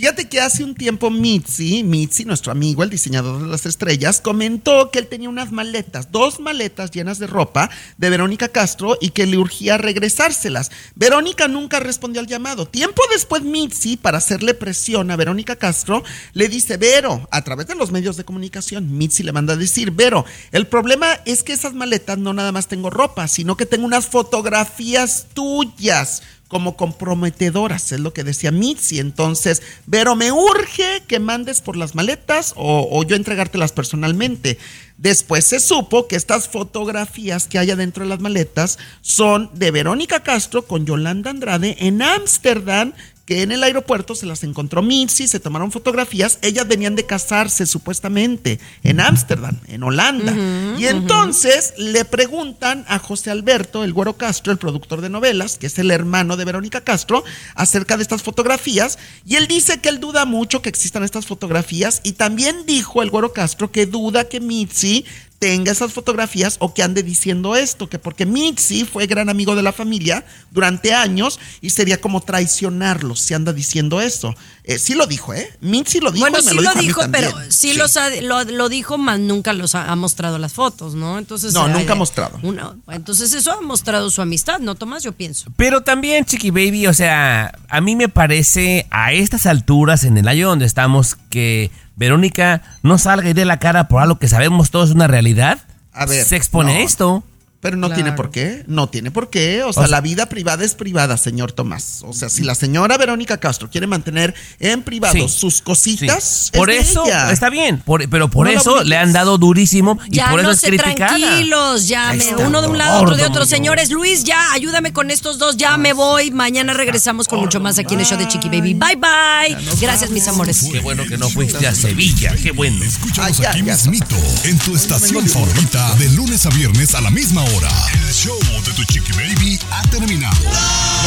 [0.00, 4.90] Fíjate que hace un tiempo Mitzi, Mitzi, nuestro amigo, el diseñador de las estrellas, comentó
[4.90, 9.26] que él tenía unas maletas, dos maletas llenas de ropa de Verónica Castro y que
[9.26, 10.70] le urgía regresárselas.
[10.94, 12.64] Verónica nunca respondió al llamado.
[12.64, 17.74] Tiempo después Mitzi, para hacerle presión a Verónica Castro, le dice, Vero, a través de
[17.74, 21.74] los medios de comunicación, Mitzi le manda a decir, Vero, el problema es que esas
[21.74, 28.00] maletas no nada más tengo ropa, sino que tengo unas fotografías tuyas como comprometedoras, es
[28.00, 28.98] lo que decía Mitzi.
[28.98, 34.58] Entonces, Vero, me urge que mandes por las maletas o, o yo entregártelas personalmente.
[34.98, 40.24] Después se supo que estas fotografías que hay adentro de las maletas son de Verónica
[40.24, 42.94] Castro con Yolanda Andrade en Ámsterdam
[43.30, 47.64] que en el aeropuerto se las encontró Mitzi, se tomaron fotografías, ellas venían de casarse
[47.64, 50.34] supuestamente en Ámsterdam, en Holanda.
[50.76, 55.68] y entonces le preguntan a José Alberto, el Güero Castro, el productor de novelas, que
[55.68, 57.22] es el hermano de Verónica Castro,
[57.54, 62.00] acerca de estas fotografías, y él dice que él duda mucho que existan estas fotografías,
[62.02, 65.04] y también dijo el Güero Castro que duda que Mitzi
[65.40, 69.62] tenga esas fotografías o que ande diciendo esto, que porque Mitzi fue gran amigo de
[69.62, 70.22] la familia
[70.52, 74.34] durante años y sería como traicionarlos si anda diciendo eso.
[74.64, 75.50] Eh, sí lo dijo, ¿eh?
[75.62, 76.24] Mitzi lo dijo.
[76.24, 77.52] Bueno, y me sí lo lo dijo, a mí dijo, pero también.
[77.52, 81.18] sí, Los ha- lo, lo dijo, más nunca los ha, ha mostrado las fotos, ¿no?
[81.18, 82.38] Entonces No, eh, nunca ha mostrado.
[82.42, 85.02] una- entonces eso ha mostrado su amistad, ¿no, Tomás?
[85.02, 85.50] Yo pienso.
[85.56, 90.28] Pero también, Chiqui Baby, o sea, a mí me parece a estas alturas en el
[90.28, 91.70] año donde estamos que
[92.00, 95.58] Verónica no salga y dé la cara por algo que sabemos todos es una realidad.
[95.92, 96.80] A ver, Se expone no.
[96.80, 97.22] a esto.
[97.60, 99.62] Pero no tiene por qué, no tiene por qué.
[99.64, 102.00] O sea, O sea- la vida privada es privada, señor Tomás.
[102.04, 105.28] O sea, si la señora Verónica Castro quiere mantener en privado Sí.
[105.28, 106.50] sus cositas, Sí.
[106.54, 107.30] es Por de eso ella.
[107.30, 110.46] está bien, por- pero por No eso le han dado durísimo y ya por eso
[110.48, 111.18] no es se criticada.
[111.18, 113.44] tranquilos, ya Ahí me- está, uno de un lado, otro de otro.
[113.44, 116.30] Señores, Luis, ya, ayúdame con estos dos, ya me voy.
[116.30, 118.72] Mañana regresamos con mucho más aquí en el show de Chiqui Baby.
[118.72, 119.56] Bye, bye.
[119.80, 120.66] Gracias, mis amores.
[120.72, 122.82] Qué bueno que no fuiste a Sevilla, qué bueno.
[122.84, 127.70] Escúchanos aquí mismito, en tu estación favorita, de lunes a viernes a la misma hora.
[127.92, 130.36] El show de tu chiqui baby ha terminado.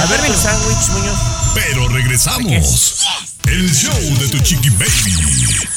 [0.02, 1.20] A ver, el sándwich, Muñoz.
[1.54, 3.06] Pero regresamos.
[3.46, 5.68] El show de tu chiqui baby.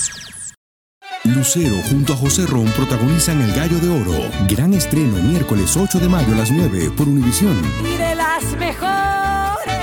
[1.24, 4.30] Lucero junto a José Ron protagonizan El Gallo de Oro.
[4.48, 7.60] Gran estreno miércoles 8 de mayo a las 9 por Univisión.
[7.84, 9.75] Y de las mejores.